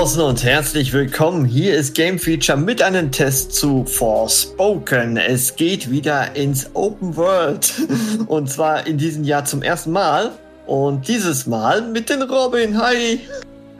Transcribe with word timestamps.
Draußen 0.00 0.22
und 0.22 0.44
herzlich 0.44 0.94
willkommen. 0.94 1.44
Hier 1.44 1.76
ist 1.76 1.94
Game 1.94 2.18
Feature 2.18 2.56
mit 2.56 2.80
einem 2.80 3.12
Test 3.12 3.52
zu 3.52 3.84
Forspoken. 3.84 5.18
Es 5.18 5.56
geht 5.56 5.90
wieder 5.90 6.34
ins 6.34 6.70
Open 6.72 7.14
World 7.16 7.70
und 8.26 8.50
zwar 8.50 8.86
in 8.86 8.96
diesem 8.96 9.24
Jahr 9.24 9.44
zum 9.44 9.60
ersten 9.60 9.92
Mal 9.92 10.30
und 10.66 11.06
dieses 11.06 11.46
Mal 11.46 11.82
mit 11.82 12.08
den 12.08 12.22
Robin. 12.22 12.80
Hi. 12.80 13.20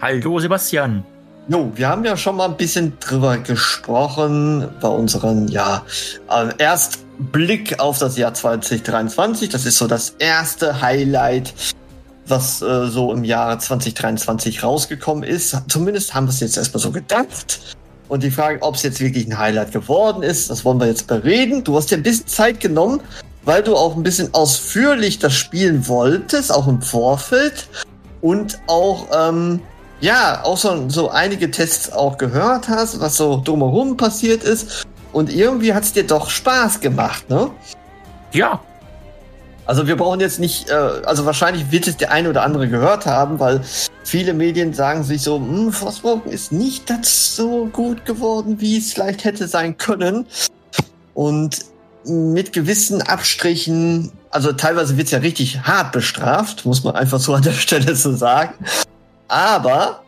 Hallo 0.03 0.39
Sebastian. 0.39 1.07
Jo, 1.49 1.73
wir 1.75 1.89
haben 1.89 2.05
ja 2.05 2.15
schon 2.19 2.37
mal 2.37 2.51
ein 2.51 2.57
bisschen 2.59 2.93
drüber 3.01 3.39
gesprochen 3.39 4.69
bei 4.79 4.89
unseren, 4.89 5.49
ja, 5.49 5.87
äh, 6.31 6.49
erst 6.59 6.99
Blick 7.33 7.81
auf 7.81 7.97
das 7.97 8.19
Jahr 8.19 8.35
2023. 8.35 9.49
Das 9.49 9.65
ist 9.65 9.79
so 9.79 9.87
das 9.87 10.17
erste 10.19 10.83
Highlight 10.83 11.55
was 12.31 12.63
äh, 12.63 12.87
so 12.87 13.13
im 13.13 13.25
Jahre 13.25 13.59
2023 13.59 14.63
rausgekommen 14.63 15.25
ist. 15.25 15.57
Zumindest 15.69 16.15
haben 16.15 16.27
wir 16.27 16.31
es 16.31 16.41
jetzt 16.41 16.57
erstmal 16.57 16.81
so 16.81 16.91
gedacht. 16.91 17.77
Und 18.09 18.23
die 18.23 18.31
Frage, 18.31 18.63
ob 18.63 18.75
es 18.75 18.83
jetzt 18.83 19.01
wirklich 19.01 19.27
ein 19.27 19.39
Highlight 19.39 19.73
geworden 19.73 20.23
ist, 20.23 20.51
das 20.51 20.65
wollen 20.65 20.81
wir 20.81 20.87
jetzt 20.87 21.07
bereden. 21.07 21.63
Du 21.63 21.77
hast 21.77 21.91
dir 21.91 21.97
ein 21.97 22.03
bisschen 22.03 22.27
Zeit 22.27 22.59
genommen, 22.59 23.01
weil 23.45 23.63
du 23.63 23.77
auch 23.77 23.97
ein 23.97 24.03
bisschen 24.03 24.35
ausführlich 24.35 25.19
das 25.19 25.35
spielen 25.35 25.87
wolltest, 25.87 26.53
auch 26.53 26.67
im 26.67 26.83
Vorfeld. 26.83 27.69
Und 28.21 28.59
auch, 28.67 29.07
ähm, 29.17 29.61
ja, 30.01 30.43
auch 30.45 30.57
so, 30.57 30.89
so 30.89 31.11
einige 31.11 31.51
Tests 31.51 31.93
auch 31.93 32.19
gehört 32.19 32.69
hast, 32.69 33.01
was 33.01 33.17
so 33.17 33.41
drumherum 33.45 33.97
passiert 33.97 34.43
ist. 34.43 34.87
Und 35.13 35.33
irgendwie 35.33 35.73
hat 35.73 35.85
es 35.85 35.93
dir 35.93 36.07
doch 36.07 36.31
Spaß 36.31 36.81
gemacht, 36.81 37.29
ne? 37.31 37.51
Ja, 38.33 38.61
also 39.67 39.87
wir 39.87 39.97
brauchen 39.97 40.21
jetzt 40.21 40.41
nicht, 40.41 40.69
äh, 40.71 40.75
also 40.75 41.27
wahrscheinlich 41.27 41.71
wird 41.71 41.87
es 41.87 41.97
der 41.97 42.11
eine 42.11 42.29
oder 42.31 42.43
andere 42.43 42.69
gehört 42.69 43.07
haben, 43.07 43.39
weil 43.39 43.61
viele 44.05 44.35
Medien 44.35 44.75
sagen 44.75 45.05
sich 45.05 45.23
so, 45.23 45.37
hm, 45.37 45.73
Forspoken 45.73 46.33
ist 46.33 46.53
nicht 46.53 46.91
das 46.91 47.37
so 47.37 47.67
gut 47.67 48.05
geworden, 48.05 48.61
wie 48.61 48.79
es 48.79 48.93
vielleicht 48.93 49.25
hätte 49.25 49.47
sein 49.49 49.79
können. 49.79 50.27
Und 51.15 51.65
mit 52.05 52.53
gewissen 52.53 53.03
Abstrichen, 53.03 54.13
also 54.31 54.53
teilweise 54.53 54.97
wird 54.97 55.07
es 55.07 55.13
ja 55.13 55.19
richtig 55.19 55.61
hart 55.63 55.93
bestraft, 55.93 56.65
muss 56.65 56.83
man 56.83 56.97
einfach 56.97 57.21
so 57.21 57.35
an 57.35 57.43
der 57.43 57.53
Stelle 57.53 57.95
so 57.95 58.15
sagen. 58.15 58.55
Aber 59.29 60.03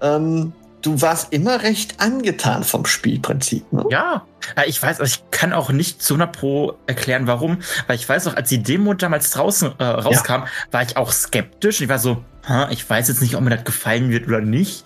ähm, 0.00 0.52
du 0.82 1.00
warst 1.00 1.32
immer 1.32 1.62
recht 1.62 2.00
angetan 2.00 2.64
vom 2.64 2.86
Spielprinzip. 2.86 3.72
Ne? 3.72 3.84
Ja, 3.90 4.26
ich 4.66 4.82
weiß, 4.82 5.00
also 5.00 5.12
ich 5.12 5.30
kann 5.30 5.52
auch 5.52 5.70
nicht 5.70 6.02
zu 6.02 6.14
100 6.14 6.32
Pro 6.36 6.78
erklären, 6.86 7.26
warum, 7.26 7.58
weil 7.86 7.96
ich 7.96 8.08
weiß 8.08 8.26
auch, 8.28 8.36
als 8.36 8.48
die 8.48 8.62
Demo 8.62 8.94
damals 8.94 9.30
draußen 9.30 9.72
äh, 9.78 9.84
rauskam, 9.84 10.32
ja. 10.32 10.46
war 10.70 10.82
ich 10.82 10.96
auch 10.96 11.12
skeptisch. 11.12 11.80
Ich 11.80 11.88
war 11.88 11.98
so, 11.98 12.24
ich 12.70 12.88
weiß 12.88 13.08
jetzt 13.08 13.20
nicht, 13.20 13.36
ob 13.36 13.42
mir 13.42 13.50
das 13.50 13.64
gefallen 13.64 14.10
wird 14.10 14.26
oder 14.26 14.40
nicht. 14.40 14.84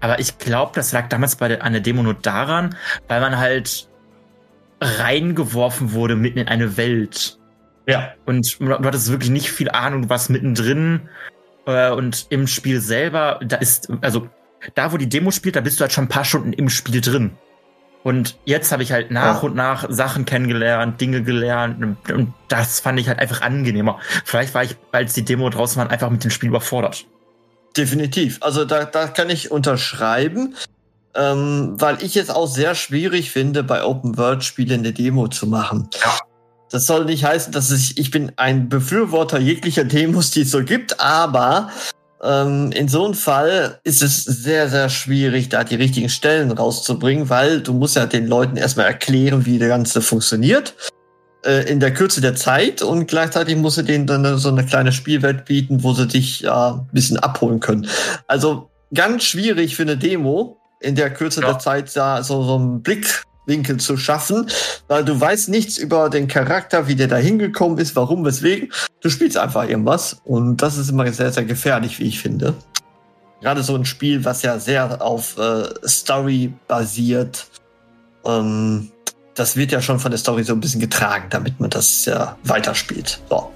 Aber 0.00 0.18
ich 0.18 0.38
glaube, 0.38 0.72
das 0.74 0.92
lag 0.92 1.08
damals 1.08 1.36
bei 1.36 1.48
der, 1.48 1.62
an 1.62 1.72
der 1.72 1.80
Demo 1.80 2.02
nur 2.02 2.14
daran, 2.14 2.76
weil 3.08 3.20
man 3.20 3.38
halt 3.38 3.88
reingeworfen 4.80 5.92
wurde 5.92 6.16
mitten 6.16 6.38
in 6.38 6.48
eine 6.48 6.76
Welt. 6.76 7.38
Ja. 7.86 8.12
Und 8.26 8.58
du 8.60 8.72
hattest 8.72 9.10
wirklich 9.10 9.30
nicht 9.30 9.50
viel 9.50 9.70
Ahnung, 9.70 10.02
du 10.02 10.08
warst 10.08 10.30
mittendrin. 10.30 11.08
Äh, 11.66 11.90
und 11.90 12.26
im 12.30 12.46
Spiel 12.46 12.80
selber, 12.80 13.40
da 13.42 13.56
ist, 13.56 13.90
also 14.02 14.28
da, 14.74 14.92
wo 14.92 14.96
die 14.96 15.08
Demo 15.08 15.30
spielt, 15.30 15.56
da 15.56 15.60
bist 15.60 15.78
du 15.78 15.82
halt 15.82 15.92
schon 15.92 16.04
ein 16.04 16.08
paar 16.08 16.24
Stunden 16.24 16.52
im 16.52 16.68
Spiel 16.68 17.00
drin. 17.00 17.32
Und 18.04 18.36
jetzt 18.44 18.70
habe 18.70 18.82
ich 18.82 18.92
halt 18.92 19.10
nach 19.10 19.42
ja. 19.42 19.48
und 19.48 19.56
nach 19.56 19.86
Sachen 19.88 20.26
kennengelernt, 20.26 21.00
Dinge 21.00 21.22
gelernt 21.22 21.82
und, 21.82 22.10
und, 22.12 22.34
das 22.48 22.80
fand 22.80 23.00
ich 23.00 23.08
halt 23.08 23.18
einfach 23.18 23.40
angenehmer. 23.40 23.98
Vielleicht 24.26 24.54
war 24.54 24.62
ich, 24.62 24.76
als 24.92 25.14
die 25.14 25.24
Demo 25.24 25.48
draußen 25.48 25.82
war, 25.82 25.90
einfach 25.90 26.10
mit 26.10 26.22
dem 26.22 26.30
Spiel 26.30 26.50
überfordert. 26.50 27.06
Definitiv. 27.76 28.38
Also 28.42 28.66
da, 28.66 28.84
da 28.84 29.06
kann 29.06 29.30
ich 29.30 29.50
unterschreiben, 29.50 30.54
ähm, 31.14 31.76
weil 31.78 32.02
ich 32.02 32.16
es 32.16 32.28
auch 32.28 32.46
sehr 32.46 32.74
schwierig 32.74 33.30
finde, 33.30 33.62
bei 33.64 33.82
Open 33.82 34.18
World 34.18 34.44
Spielen 34.44 34.80
eine 34.80 34.92
Demo 34.92 35.28
zu 35.28 35.46
machen. 35.46 35.88
Ja. 36.02 36.18
Das 36.70 36.86
soll 36.86 37.06
nicht 37.06 37.24
heißen, 37.24 37.52
dass 37.52 37.70
ich, 37.70 37.96
ich 37.98 38.10
bin 38.10 38.32
ein 38.36 38.68
Befürworter 38.68 39.38
jeglicher 39.38 39.84
Demos, 39.84 40.30
die 40.30 40.42
es 40.42 40.50
so 40.50 40.62
gibt, 40.62 41.00
aber 41.00 41.70
ähm, 42.24 42.72
in 42.72 42.88
so 42.88 43.04
einem 43.04 43.14
Fall 43.14 43.78
ist 43.84 44.02
es 44.02 44.24
sehr, 44.24 44.68
sehr 44.68 44.88
schwierig, 44.88 45.50
da 45.50 45.62
die 45.62 45.74
richtigen 45.74 46.08
Stellen 46.08 46.50
rauszubringen, 46.50 47.28
weil 47.28 47.60
du 47.60 47.74
musst 47.74 47.96
ja 47.96 48.06
den 48.06 48.26
Leuten 48.26 48.56
erstmal 48.56 48.86
erklären, 48.86 49.44
wie 49.46 49.58
der 49.58 49.68
Ganze 49.68 50.00
funktioniert 50.00 50.74
äh, 51.44 51.70
in 51.70 51.80
der 51.80 51.92
Kürze 51.92 52.20
der 52.20 52.34
Zeit 52.34 52.82
und 52.82 53.06
gleichzeitig 53.06 53.56
musst 53.56 53.78
du 53.78 53.82
denen 53.82 54.06
dann 54.06 54.38
so 54.38 54.48
eine 54.48 54.64
kleine 54.64 54.92
Spielwelt 54.92 55.44
bieten, 55.44 55.82
wo 55.82 55.92
sie 55.92 56.06
dich 56.06 56.40
ja 56.40 56.74
ein 56.74 56.88
bisschen 56.92 57.18
abholen 57.18 57.60
können. 57.60 57.86
Also 58.26 58.70
ganz 58.94 59.24
schwierig 59.24 59.76
für 59.76 59.82
eine 59.82 59.96
Demo 59.96 60.56
in 60.80 60.94
der 60.94 61.12
Kürze 61.12 61.40
ja. 61.42 61.48
der 61.48 61.58
Zeit 61.58 61.94
da 61.94 62.22
so, 62.22 62.42
so 62.42 62.56
einen 62.56 62.82
Blick 62.82 63.22
Winkel 63.46 63.78
zu 63.78 63.96
schaffen, 63.96 64.46
weil 64.88 65.04
du 65.04 65.20
weißt 65.20 65.48
nichts 65.48 65.78
über 65.78 66.10
den 66.10 66.28
Charakter, 66.28 66.88
wie 66.88 66.96
der 66.96 67.08
da 67.08 67.16
hingekommen 67.16 67.78
ist, 67.78 67.96
warum, 67.96 68.24
weswegen. 68.24 68.72
Du 69.00 69.10
spielst 69.10 69.36
einfach 69.36 69.68
irgendwas 69.68 70.20
und 70.24 70.58
das 70.62 70.78
ist 70.78 70.90
immer 70.90 71.10
sehr, 71.12 71.32
sehr 71.32 71.44
gefährlich, 71.44 71.98
wie 71.98 72.04
ich 72.04 72.20
finde. 72.20 72.54
Gerade 73.40 73.62
so 73.62 73.74
ein 73.74 73.84
Spiel, 73.84 74.24
was 74.24 74.42
ja 74.42 74.58
sehr 74.58 75.02
auf 75.02 75.36
äh, 75.38 75.64
Story 75.86 76.52
basiert. 76.66 77.46
Ähm, 78.24 78.90
das 79.34 79.56
wird 79.56 79.72
ja 79.72 79.82
schon 79.82 79.98
von 79.98 80.10
der 80.10 80.18
Story 80.18 80.44
so 80.44 80.54
ein 80.54 80.60
bisschen 80.60 80.80
getragen, 80.80 81.26
damit 81.30 81.60
man 81.60 81.68
das 81.70 82.04
ja 82.06 82.36
weiterspielt. 82.44 83.20
So. 83.28 83.50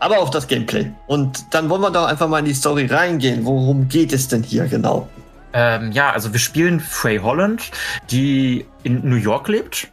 Aber 0.00 0.20
auch 0.20 0.30
das 0.30 0.46
Gameplay. 0.46 0.90
Und 1.08 1.44
dann 1.50 1.68
wollen 1.68 1.82
wir 1.82 1.90
doch 1.90 2.06
einfach 2.06 2.28
mal 2.28 2.38
in 2.38 2.44
die 2.44 2.54
Story 2.54 2.86
reingehen. 2.86 3.44
Worum 3.44 3.88
geht 3.88 4.12
es 4.12 4.28
denn 4.28 4.42
hier 4.42 4.66
genau? 4.66 5.08
Ähm, 5.52 5.92
ja, 5.92 6.10
also 6.10 6.32
wir 6.32 6.40
spielen 6.40 6.80
Frey 6.80 7.18
Holland, 7.18 7.70
die 8.10 8.66
in 8.82 9.08
New 9.08 9.16
York 9.16 9.48
lebt, 9.48 9.88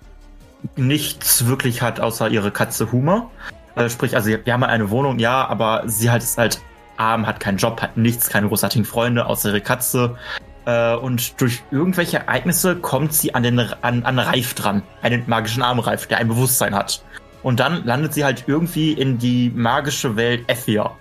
nichts 0.76 1.46
wirklich 1.46 1.82
hat 1.82 2.00
außer 2.00 2.30
ihre 2.30 2.52
Katze 2.52 2.92
Humor. 2.92 3.32
Äh, 3.76 3.90
sprich, 3.90 4.16
also 4.16 4.30
wir 4.30 4.54
haben 4.54 4.64
eine 4.64 4.90
Wohnung, 4.90 5.20
ja, 5.20 5.48
aber 5.48 5.84
sie 5.86 6.10
halt 6.10 6.24
ist 6.24 6.38
halt 6.38 6.62
arm, 6.98 7.28
hat 7.28 7.40
keinen 7.40 7.58
Job, 7.58 7.82
hat 7.82 7.98
nichts, 7.98 8.30
keine 8.30 8.48
großartigen 8.48 8.86
Freunde 8.86 9.26
außer 9.26 9.50
ihre 9.50 9.62
Katze. 9.62 10.18
Äh, 10.66 10.96
und 10.96 11.40
durch 11.40 11.64
irgendwelche 11.72 12.18
Ereignisse 12.18 12.76
kommt 12.76 13.14
sie 13.14 13.36
an 13.36 13.44
den 13.44 13.60
an, 13.60 14.04
an 14.04 14.20
Reif 14.20 14.54
dran, 14.54 14.84
einen 15.02 15.24
magischen 15.28 15.64
Armreif, 15.64 16.08
der 16.08 16.18
ein 16.18 16.28
Bewusstsein 16.28 16.76
hat. 16.76 17.04
Und 17.44 17.60
dann 17.60 17.86
landet 17.86 18.14
sie 18.14 18.26
halt 18.26 18.46
irgendwie 18.48 18.94
in 18.94 19.20
die 19.20 19.52
magische 19.54 20.16
Welt 20.16 20.46
Ethia 20.48 20.92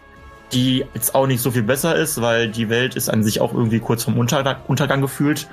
die 0.54 0.84
jetzt 0.94 1.14
auch 1.14 1.26
nicht 1.26 1.42
so 1.42 1.50
viel 1.50 1.62
besser 1.62 1.96
ist, 1.96 2.20
weil 2.20 2.48
die 2.48 2.68
Welt 2.68 2.96
ist 2.96 3.08
an 3.08 3.22
sich 3.22 3.40
auch 3.40 3.52
irgendwie 3.52 3.80
kurz 3.80 4.04
vom 4.04 4.18
Untergang, 4.18 4.56
Untergang 4.68 5.00
gefühlt. 5.00 5.48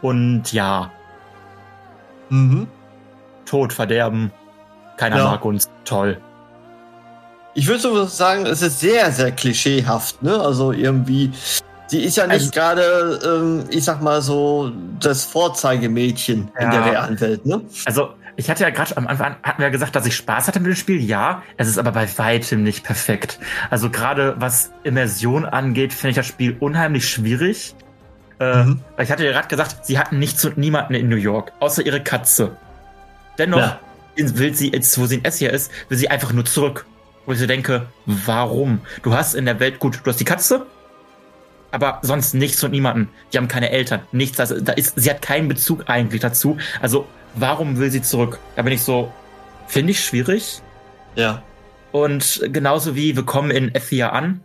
Und 0.00 0.52
ja. 0.52 0.90
Mhm. 2.30 2.66
Tod, 3.44 3.72
Verderben. 3.72 4.32
Keiner 4.96 5.18
ja. 5.18 5.24
mag 5.24 5.44
uns. 5.44 5.68
Toll. 5.84 6.18
Ich 7.54 7.66
würde 7.68 7.80
so 7.80 8.04
sagen, 8.04 8.46
es 8.46 8.62
ist 8.62 8.80
sehr, 8.80 9.12
sehr 9.12 9.30
klischeehaft, 9.32 10.22
ne? 10.22 10.40
Also 10.40 10.72
irgendwie, 10.72 11.30
sie 11.86 12.02
ist 12.02 12.16
ja 12.16 12.26
nicht 12.26 12.34
also, 12.34 12.50
gerade, 12.50 13.20
ähm, 13.24 13.64
ich 13.70 13.84
sag 13.84 14.02
mal 14.02 14.22
so, 14.22 14.72
das 14.98 15.24
Vorzeigemädchen 15.24 16.50
ja. 16.54 16.64
in 16.64 16.70
der 16.70 16.84
realen 16.84 17.20
Welt, 17.20 17.46
ne? 17.46 17.60
Also, 17.84 18.10
ich 18.36 18.50
hatte 18.50 18.64
ja 18.64 18.70
gerade 18.70 18.96
am 18.96 19.06
Anfang 19.06 19.36
hatten 19.42 19.62
wir 19.62 19.70
gesagt, 19.70 19.94
dass 19.94 20.06
ich 20.06 20.16
Spaß 20.16 20.48
hatte 20.48 20.60
mit 20.60 20.68
dem 20.68 20.76
Spiel. 20.76 21.00
Ja, 21.00 21.42
es 21.56 21.68
ist 21.68 21.78
aber 21.78 21.92
bei 21.92 22.08
weitem 22.18 22.62
nicht 22.62 22.84
perfekt. 22.84 23.38
Also 23.70 23.90
gerade 23.90 24.34
was 24.38 24.72
Immersion 24.82 25.44
angeht, 25.44 25.92
finde 25.92 26.10
ich 26.10 26.16
das 26.16 26.26
Spiel 26.26 26.56
unheimlich 26.58 27.08
schwierig. 27.08 27.74
Äh, 28.40 28.64
mhm. 28.64 28.80
ich 28.98 29.10
hatte 29.10 29.24
ja 29.24 29.32
gerade 29.32 29.48
gesagt, 29.48 29.86
sie 29.86 29.98
hatten 29.98 30.18
nichts 30.18 30.44
und 30.44 30.58
niemanden 30.58 30.94
in 30.94 31.08
New 31.08 31.16
York, 31.16 31.52
außer 31.60 31.86
ihre 31.86 32.02
Katze. 32.02 32.56
Dennoch 33.38 33.58
ja. 33.58 33.80
will 34.16 34.54
sie, 34.54 34.72
jetzt 34.72 34.98
wo 34.98 35.06
sie 35.06 35.16
in 35.16 35.24
Essia 35.24 35.50
ist, 35.50 35.70
will 35.88 35.98
sie 35.98 36.10
einfach 36.10 36.32
nur 36.32 36.44
zurück. 36.44 36.86
wo 37.26 37.32
ich 37.32 37.38
so 37.38 37.46
denke, 37.46 37.86
warum? 38.06 38.80
Du 39.02 39.14
hast 39.14 39.34
in 39.34 39.44
der 39.44 39.60
Welt, 39.60 39.78
gut, 39.78 40.00
du 40.02 40.10
hast 40.10 40.18
die 40.18 40.24
Katze, 40.24 40.66
aber 41.70 42.00
sonst 42.02 42.34
nichts 42.34 42.62
und 42.64 42.72
niemanden. 42.72 43.08
Die 43.32 43.38
haben 43.38 43.48
keine 43.48 43.70
Eltern, 43.70 44.00
nichts. 44.12 44.40
Also 44.40 44.60
da 44.60 44.72
ist, 44.72 44.94
sie 44.96 45.10
hat 45.10 45.22
keinen 45.22 45.48
Bezug 45.48 45.84
eigentlich 45.88 46.20
dazu. 46.20 46.58
Also 46.80 47.06
warum 47.34 47.78
will 47.78 47.90
sie 47.90 48.02
zurück? 48.02 48.38
Da 48.56 48.62
bin 48.62 48.72
ich 48.72 48.82
so, 48.82 49.12
finde 49.66 49.92
ich 49.92 50.04
schwierig. 50.04 50.60
Ja. 51.16 51.42
Und 51.92 52.40
genauso 52.48 52.96
wie 52.96 53.16
wir 53.16 53.24
kommen 53.24 53.50
in 53.50 53.74
Ethia 53.74 54.10
an 54.10 54.40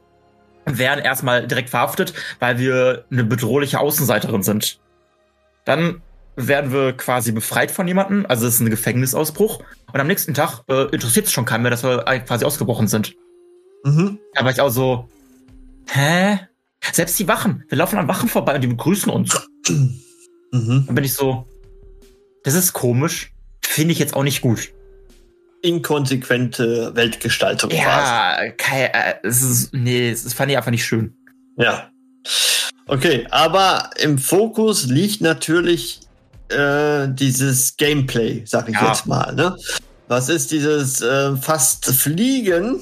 und 0.66 0.78
werden 0.78 1.04
erstmal 1.04 1.48
direkt 1.48 1.70
verhaftet, 1.70 2.14
weil 2.40 2.60
wir 2.60 3.06
eine 3.12 3.24
bedrohliche 3.24 3.80
Außenseiterin 3.80 4.44
sind. 4.44 4.80
Dann 5.66 6.02
werden 6.36 6.72
wir 6.72 6.94
quasi 6.94 7.32
befreit 7.32 7.72
von 7.72 7.88
jemandem, 7.88 8.26
also 8.28 8.48
es 8.48 8.56
ist 8.56 8.60
ein 8.62 8.70
Gefängnisausbruch. 8.70 9.64
Und 9.92 10.00
am 10.00 10.08
nächsten 10.08 10.34
Tag 10.34 10.62
äh, 10.70 10.84
interessiert 10.92 11.26
es 11.26 11.32
schon 11.32 11.46
keinen 11.46 11.64
mehr, 11.64 11.72
dass 11.72 11.84
wir 11.84 12.04
quasi 12.26 12.46
ausgebrochen 12.46 12.88
sind. 12.88 13.16
Mhm. 13.84 14.20
Da 14.36 14.44
war 14.44 14.52
ich 14.52 14.62
auch 14.62 14.70
so, 14.70 15.10
hä? 15.88 16.40
Selbst 16.94 17.20
die 17.20 17.28
Wachen, 17.28 17.66
wir 17.68 17.78
laufen 17.78 18.00
an 18.00 18.08
Wachen 18.08 18.30
vorbei 18.30 18.56
und 18.56 18.62
die 18.62 18.68
begrüßen 18.68 19.12
uns. 19.12 19.50
Mhm. 20.52 20.86
Dann 20.88 20.96
bin 20.96 21.04
ich 21.04 21.14
so, 21.14 21.46
das 22.44 22.54
ist 22.54 22.74
komisch, 22.74 23.34
finde 23.64 23.94
ich 23.94 24.00
jetzt 24.00 24.16
auch 24.16 24.24
nicht 24.24 24.42
gut. 24.42 24.72
Inkonsequente 25.62 26.96
Weltgestaltung. 26.96 27.72
Ja, 27.72 28.38
kein, 28.58 28.92
äh, 28.94 29.16
es 29.24 29.42
ist, 29.42 29.74
nee, 29.74 30.12
das 30.12 30.34
fand 30.34 30.52
ich 30.52 30.58
einfach 30.58 30.72
nicht 30.72 30.86
schön. 30.86 31.16
Ja. 31.58 31.90
Okay, 32.88 33.28
aber 33.30 33.90
im 34.00 34.18
Fokus 34.18 34.86
liegt 34.86 35.22
natürlich 35.22 36.00
äh, 36.50 37.08
dieses 37.10 37.76
Gameplay, 37.78 38.44
sag 38.46 38.70
ich 38.70 38.76
ja. 38.76 38.88
jetzt 38.88 39.06
mal. 39.06 39.34
Ne? 39.36 39.56
Was 40.08 40.30
ist 40.30 40.52
dieses 40.52 41.02
äh, 41.02 41.36
fast 41.36 41.86
Fliegen? 41.86 42.80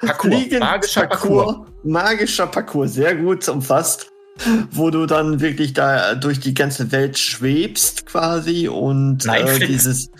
Parcours. 0.00 0.34
Fliegen, 0.34 0.58
magischer 0.60 1.06
Parcours. 1.06 1.46
Parcours. 1.46 1.68
Magischer 1.84 2.46
Parcours, 2.46 2.94
sehr 2.94 3.14
gut 3.14 3.48
umfasst. 3.48 4.08
Wo 4.70 4.90
du 4.90 5.06
dann 5.06 5.40
wirklich 5.40 5.72
da 5.72 6.14
durch 6.14 6.40
die 6.40 6.54
ganze 6.54 6.92
Welt 6.92 7.18
schwebst 7.18 8.06
quasi 8.06 8.68
und 8.68 9.24
Nein, 9.24 9.46
äh, 9.46 9.66
dieses. 9.66 10.10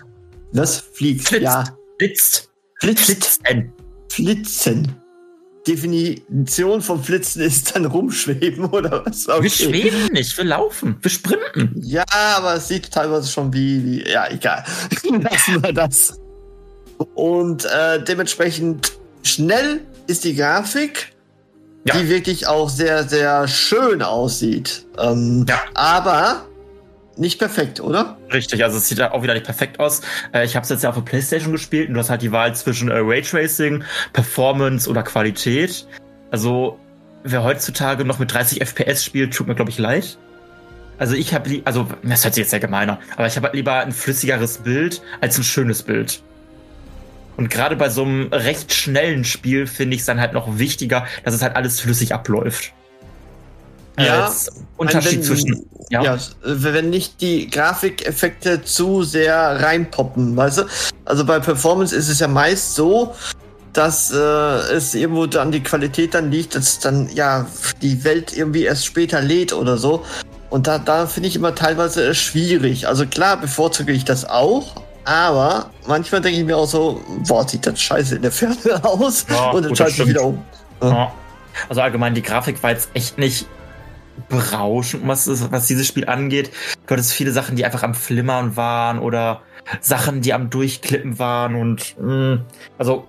Das 0.53 0.79
fliegt, 0.79 1.27
Flitzt. 1.27 1.43
ja. 1.43 1.63
Flitzt. 1.99 2.49
Flitzen. 2.79 3.73
Flitzen. 4.09 4.95
Definition 5.67 6.81
von 6.81 7.03
Flitzen 7.03 7.41
ist 7.41 7.75
dann 7.75 7.85
rumschweben 7.85 8.65
oder 8.71 9.05
was? 9.05 9.27
Okay. 9.27 9.43
Wir 9.43 9.49
schweben 9.49 10.13
nicht, 10.13 10.35
wir 10.37 10.45
laufen, 10.45 10.97
wir 11.01 11.11
sprinten. 11.11 11.73
Ja, 11.83 12.05
aber 12.37 12.55
es 12.55 12.67
sieht 12.67 12.89
teilweise 12.91 13.29
schon 13.29 13.53
wie, 13.53 13.83
wie 13.83 14.09
ja, 14.09 14.29
egal. 14.31 14.63
Lassen 15.03 15.61
wir 15.61 15.73
das. 15.73 16.19
Und 17.13 17.65
äh, 17.65 18.03
dementsprechend 18.03 18.93
schnell 19.23 19.81
ist 20.07 20.23
die 20.23 20.35
Grafik, 20.35 21.13
ja. 21.85 21.95
die 21.95 22.09
wirklich 22.09 22.47
auch 22.47 22.69
sehr, 22.69 23.07
sehr 23.07 23.47
schön 23.47 24.01
aussieht. 24.01 24.85
Ähm, 24.97 25.45
ja. 25.47 25.59
Aber 25.73 26.45
nicht 27.17 27.37
perfekt, 27.37 27.81
oder? 27.81 28.17
Richtig, 28.31 28.63
also 28.63 28.77
es 28.77 28.87
sieht 28.87 29.01
auch 29.01 29.23
wieder 29.23 29.33
nicht 29.33 29.45
perfekt 29.45 29.79
aus. 29.79 30.01
Äh, 30.33 30.45
ich 30.45 30.55
habe 30.55 30.63
es 30.63 30.69
jetzt 30.69 30.83
ja 30.83 30.89
auf 30.89 30.95
der 30.95 31.01
PlayStation 31.01 31.51
gespielt 31.51 31.89
und 31.89 31.95
du 31.95 31.99
hast 31.99 32.09
halt 32.09 32.21
die 32.21 32.31
Wahl 32.31 32.55
zwischen 32.55 32.89
äh, 32.89 32.97
Raytracing, 32.97 33.83
Performance 34.13 34.89
oder 34.89 35.03
Qualität. 35.03 35.85
Also 36.31 36.79
wer 37.23 37.43
heutzutage 37.43 38.05
noch 38.05 38.19
mit 38.19 38.33
30 38.33 38.61
FPS 38.61 39.03
spielt, 39.03 39.33
tut 39.33 39.47
mir 39.47 39.55
glaube 39.55 39.69
ich 39.69 39.77
leid. 39.77 40.17
Also 40.97 41.15
ich 41.15 41.33
habe, 41.33 41.61
also 41.65 41.87
das 42.03 42.23
hört 42.23 42.33
sich 42.33 42.41
jetzt 42.41 42.51
sehr 42.51 42.59
gemeiner, 42.59 42.99
aber 43.15 43.27
ich 43.27 43.35
habe 43.35 43.47
halt 43.47 43.55
lieber 43.55 43.79
ein 43.79 43.91
flüssigeres 43.91 44.59
Bild 44.59 45.01
als 45.21 45.37
ein 45.37 45.43
schönes 45.43 45.83
Bild. 45.83 46.21
Und 47.39 47.49
gerade 47.49 47.77
bei 47.77 47.87
so 47.87 48.03
einem 48.03 48.27
recht 48.33 48.73
schnellen 48.73 49.23
Spiel 49.23 49.65
finde 49.65 49.95
ich 49.95 50.01
es 50.01 50.05
dann 50.05 50.19
halt 50.19 50.33
noch 50.33 50.57
wichtiger, 50.57 51.05
dass 51.23 51.33
es 51.33 51.41
halt 51.41 51.55
alles 51.55 51.79
flüssig 51.79 52.13
abläuft. 52.13 52.73
Ja, 53.97 54.25
als 54.25 54.51
Unterschied 54.75 55.19
wenn, 55.19 55.23
zwischen. 55.23 55.69
Ja? 55.89 56.03
ja, 56.03 56.17
wenn 56.43 56.89
nicht 56.89 57.21
die 57.21 57.49
Grafikeffekte 57.49 58.63
zu 58.63 59.03
sehr 59.03 59.37
reinpoppen, 59.37 60.35
weißt 60.35 60.57
du? 60.57 60.63
Also 61.05 61.23
bei 61.23 61.39
Performance 61.39 61.95
ist 61.95 62.09
es 62.09 62.19
ja 62.19 62.27
meist 62.27 62.75
so, 62.75 63.15
dass 63.71 64.11
äh, 64.11 64.17
es 64.17 64.93
irgendwo 64.93 65.25
dann 65.25 65.53
die 65.53 65.63
Qualität 65.63 66.15
dann 66.15 66.31
liegt, 66.31 66.55
dass 66.55 66.79
dann 66.79 67.07
ja 67.15 67.47
die 67.81 68.03
Welt 68.03 68.35
irgendwie 68.35 68.63
erst 68.63 68.85
später 68.85 69.21
lädt 69.21 69.53
oder 69.53 69.77
so. 69.77 70.03
Und 70.49 70.67
da, 70.67 70.77
da 70.77 71.07
finde 71.07 71.29
ich 71.29 71.37
immer 71.37 71.55
teilweise 71.55 72.13
schwierig. 72.15 72.89
Also 72.89 73.05
klar 73.05 73.37
bevorzuge 73.37 73.93
ich 73.93 74.03
das 74.03 74.27
auch, 74.27 74.83
aber 75.09 75.71
manchmal 75.87 76.21
denke 76.21 76.39
ich 76.39 76.45
mir 76.45 76.55
auch 76.55 76.67
so, 76.67 77.03
boah, 77.27 77.47
sieht 77.47 77.65
das 77.65 77.81
scheiße 77.81 78.17
in 78.17 78.21
der 78.21 78.31
Ferne 78.31 78.55
aus 78.83 79.25
ja, 79.27 79.49
und 79.49 79.65
dann 79.65 79.75
schalte 79.75 80.03
ich 80.03 80.07
wieder 80.07 80.23
um. 80.23 80.39
Ja. 80.83 81.11
Also 81.67 81.81
allgemein, 81.81 82.13
die 82.13 82.21
Grafik 82.21 82.61
war 82.61 82.69
jetzt 82.69 82.89
echt 82.93 83.17
nicht 83.17 83.47
berauschend, 84.29 85.07
was, 85.07 85.51
was 85.51 85.65
dieses 85.65 85.87
Spiel 85.87 86.05
angeht. 86.05 86.51
Du 86.85 86.93
hattest 86.93 87.13
viele 87.13 87.31
Sachen, 87.31 87.55
die 87.55 87.65
einfach 87.65 87.81
am 87.81 87.95
Flimmern 87.95 88.55
waren 88.55 88.99
oder 88.99 89.41
Sachen, 89.81 90.21
die 90.21 90.31
am 90.31 90.51
Durchklippen 90.51 91.17
waren 91.17 91.55
und 91.55 91.99
mh, 91.99 92.35
mm, 92.35 92.45
also 92.77 93.07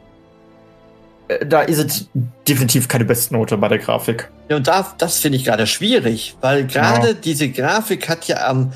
äh, 1.28 1.44
da 1.44 1.60
ist 1.60 1.78
es 1.78 2.08
definitiv 2.48 2.88
keine 2.88 3.04
Bestnote 3.04 3.58
bei 3.58 3.68
der 3.68 3.78
Grafik. 3.78 4.30
Ja, 4.48 4.56
und 4.56 4.66
da, 4.66 4.94
das 4.96 5.18
finde 5.18 5.36
ich 5.36 5.44
gerade 5.44 5.66
schwierig, 5.66 6.36
weil 6.40 6.66
gerade 6.66 7.08
ja. 7.08 7.14
diese 7.14 7.50
Grafik 7.50 8.08
hat 8.08 8.26
ja 8.26 8.48
am 8.48 8.72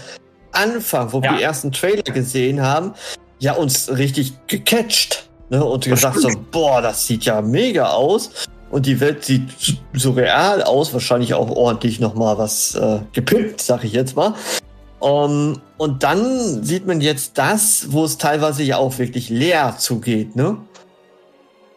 Anfang, 0.55 1.13
wo 1.13 1.21
ja. 1.21 1.31
wir 1.31 1.39
die 1.39 1.43
ersten 1.43 1.73
Trailer 1.73 2.03
gesehen 2.03 2.63
haben, 2.63 2.95
ja 3.39 3.55
uns 3.55 3.91
richtig 3.91 4.35
gecatcht. 4.47 5.29
Ne? 5.51 5.65
Und 5.65 5.85
gesagt 5.85 6.19
so, 6.19 6.31
boah, 6.51 6.81
das 6.81 7.07
sieht 7.07 7.25
ja 7.25 7.43
mega 7.43 7.89
aus 7.91 8.31
und 8.71 8.87
die 8.87 8.99
Welt 8.99 9.25
sieht 9.25 9.43
so 9.93 10.13
real 10.13 10.63
aus, 10.63 10.93
wahrscheinlich 10.93 11.35
auch 11.35 11.51
ordentlich 11.51 12.01
nochmal 12.01 12.39
was 12.39 12.75
äh, 12.75 13.01
gepimpt, 13.13 13.61
sag 13.61 13.85
ich 13.85 13.93
jetzt 13.93 14.17
mal. 14.17 14.35
Um, 15.01 15.61
und 15.77 16.03
dann 16.03 16.65
sieht 16.65 16.87
man 16.87 17.03
jetzt 17.03 17.37
das, 17.37 17.89
wo 17.91 18.05
es 18.05 18.17
teilweise 18.17 18.63
ja 18.63 18.79
auch 18.79 18.99
wirklich 18.99 19.29
leer 19.29 19.77
zugeht, 19.79 20.35
ne? 20.35 20.57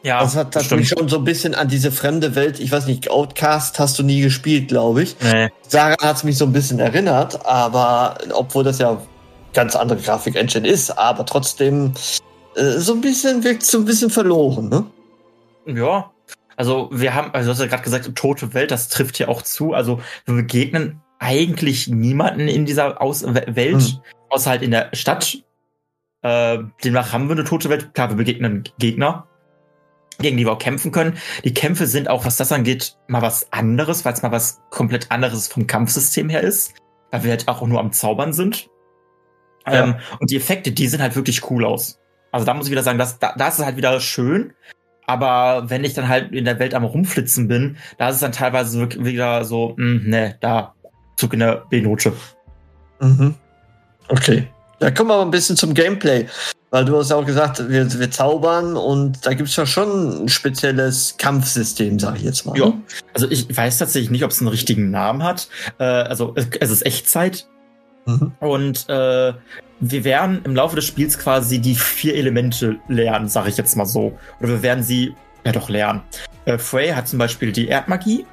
Ja. 0.08 0.22
Das 0.22 0.38
hat, 0.38 0.56
hat 0.56 0.72
mich 0.72 0.88
schon 0.88 1.10
so 1.10 1.18
ein 1.18 1.26
bisschen 1.26 1.54
an 1.54 1.68
diese 1.68 1.92
fremde 1.92 2.34
Welt, 2.34 2.62
ich 2.62 2.72
weiß 2.72 2.88
nicht, 2.88 3.12
Outcast 3.12 3.78
hast 3.78 4.00
du 4.00 4.04
nie 4.04 4.22
gespielt, 4.22 4.70
glaube 4.70 5.04
ich. 5.04 5.18
Nee. 5.22 5.50
Sarah 5.68 6.02
hat 6.02 6.16
es 6.16 6.24
mich 6.24 6.38
so 6.38 6.46
ein 6.46 6.54
bisschen 6.54 6.80
erinnert, 6.80 7.46
aber 7.46 8.18
obwohl 8.32 8.64
das 8.64 8.80
ja 8.80 9.02
ganz 9.54 9.76
andere 9.76 10.00
Grafik-Engine 10.00 10.66
ist, 10.66 10.98
aber 10.98 11.26
trotzdem 11.26 11.92
äh, 12.56 12.78
so 12.78 12.94
ein 12.94 13.02
bisschen 13.02 13.44
wirkt 13.44 13.64
so 13.64 13.80
ein 13.80 13.84
bisschen 13.84 14.10
verloren, 14.10 14.70
ne? 14.70 14.86
Ja, 15.66 16.10
also 16.56 16.88
wir 16.94 17.14
haben, 17.14 17.32
also 17.34 17.48
du 17.48 17.52
hast 17.52 17.60
ja 17.60 17.68
gerade 17.68 17.84
gesagt, 17.84 18.16
tote 18.16 18.54
Welt, 18.54 18.72
das 18.72 18.88
trifft 18.88 19.18
hier 19.18 19.28
auch 19.28 19.42
zu. 19.42 19.74
Also 19.74 20.00
wir 20.24 20.36
begegnen 20.36 21.02
eigentlich 21.20 21.90
niemanden 21.90 22.48
in 22.48 22.66
dieser 22.66 23.02
Aus 23.02 23.26
Welt, 23.26 23.76
mhm. 23.76 24.00
außer 24.30 24.52
halt 24.52 24.62
in 24.62 24.72
der 24.72 24.90
Stadt. 24.94 25.38
Äh, 26.22 26.60
demnach 26.82 27.12
haben 27.12 27.28
wir 27.28 27.34
eine 27.34 27.44
tote 27.44 27.70
Welt. 27.70 27.94
Klar, 27.94 28.10
wir 28.10 28.16
begegnen 28.16 28.64
Gegner, 28.80 29.28
gegen 30.20 30.38
die 30.38 30.46
wir 30.46 30.54
auch 30.54 30.60
kämpfen 30.60 30.92
können. 30.92 31.18
Die 31.44 31.54
Kämpfe 31.54 31.86
sind 31.86 32.10
auch, 32.10 32.26
was 32.26 32.38
das 32.38 32.52
angeht, 32.52 32.98
mal 33.08 33.22
was 33.22 33.52
anderes, 33.52 34.06
weil 34.06 34.14
es 34.14 34.22
mal 34.22 34.32
was 34.32 34.62
komplett 34.70 35.12
anderes 35.12 35.48
vom 35.48 35.68
Kampfsystem 35.68 36.30
her 36.30 36.42
ist. 36.42 36.74
Weil 37.12 37.24
wir 37.24 37.32
halt 37.32 37.48
auch 37.48 37.66
nur 37.66 37.80
am 37.80 37.92
Zaubern 37.92 38.34
sind. 38.34 38.70
Ja. 39.66 39.84
Ähm, 39.84 39.96
und 40.20 40.32
die 40.32 40.38
Effekte, 40.38 40.72
die 40.72 40.88
sehen 40.88 41.02
halt 41.02 41.16
wirklich 41.16 41.50
cool 41.50 41.66
aus. 41.66 42.00
Also 42.32 42.46
da 42.46 42.54
muss 42.54 42.66
ich 42.66 42.72
wieder 42.72 42.84
sagen, 42.84 42.98
das, 42.98 43.20
da, 43.20 43.34
das 43.38 43.60
ist 43.60 43.66
halt 43.66 43.78
wieder 43.78 44.00
schön. 44.00 44.54
Aber 45.06 45.70
wenn 45.70 45.86
ich 45.86 45.94
dann 45.94 46.10
halt 46.10 46.34
in 46.34 46.44
der 46.44 46.60
Welt 46.60 46.74
am 46.74 46.84
rumflitzen 46.84 47.48
bin, 47.48 47.78
da 47.98 48.10
ist 48.10 48.16
es 48.16 48.22
dann 48.22 48.34
teilweise 48.34 48.78
wirklich 48.80 49.06
wieder 49.06 49.46
so, 49.46 49.76
mh, 49.78 50.02
hm, 50.02 50.10
ne, 50.10 50.38
da 50.42 50.74
Zug 51.16 51.34
in 51.34 51.40
der 51.40 51.66
B-Note. 51.70 52.14
Mhm. 53.00 53.36
Okay. 54.10 54.48
Da 54.80 54.92
kommen 54.92 55.10
wir 55.10 55.16
aber 55.16 55.26
ein 55.26 55.32
bisschen 55.32 55.58
zum 55.58 55.74
Gameplay. 55.74 56.28
Weil 56.70 56.84
du 56.84 56.98
hast 56.98 57.12
ja 57.12 57.16
auch 57.16 57.26
gesagt, 57.26 57.70
wir, 57.70 58.00
wir 58.00 58.12
zaubern 58.12 58.76
und 58.76 59.26
da 59.26 59.34
gibt 59.34 59.48
es 59.48 59.56
ja 59.56 59.66
schon 59.66 60.26
ein 60.26 60.30
spezielles 60.30 61.16
Kampfsystem, 61.18 61.98
sag 61.98 62.18
ich 62.18 62.24
jetzt 62.24 62.46
mal. 62.46 62.58
Ja, 62.58 62.74
also 63.14 63.30
ich 63.32 63.56
weiß 63.56 63.78
tatsächlich 63.78 64.10
nicht, 64.10 64.26
ob 64.26 64.32
es 64.32 64.42
einen 64.42 64.50
richtigen 64.50 64.92
Namen 64.92 65.24
hat. 65.24 65.48
Äh, 65.80 65.86
also 65.86 66.34
es, 66.36 66.48
es 66.60 66.70
ist 66.70 66.86
Echtzeit. 66.86 67.48
Mhm. 68.06 68.34
Und 68.40 68.90
äh, 68.90 69.34
wir 69.80 70.04
werden 70.04 70.42
im 70.44 70.56
Laufe 70.56 70.76
des 70.76 70.86
Spiels 70.86 71.18
quasi 71.18 71.60
die 71.60 71.76
vier 71.76 72.16
Elemente 72.16 72.78
lernen, 72.90 73.30
sage 73.30 73.50
ich 73.50 73.58
jetzt 73.58 73.78
mal 73.78 73.86
so. 73.86 74.18
Oder 74.40 74.50
wir 74.50 74.62
werden 74.62 74.84
sie 74.84 75.16
ja 75.46 75.54
doch 75.54 75.70
lernen. 75.70 76.02
Äh, 76.46 76.58
Frey 76.58 76.90
hat 76.90 77.08
zum 77.08 77.20
Beispiel 77.20 77.54
die 77.54 77.68
Erdmagie, 77.68 78.26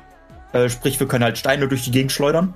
äh, 0.52 0.68
sprich, 0.68 0.98
wir 0.98 1.06
können 1.06 1.24
halt 1.24 1.38
Steine 1.38 1.68
durch 1.68 1.84
die 1.84 1.90
Gegend 1.90 2.12
schleudern. 2.12 2.54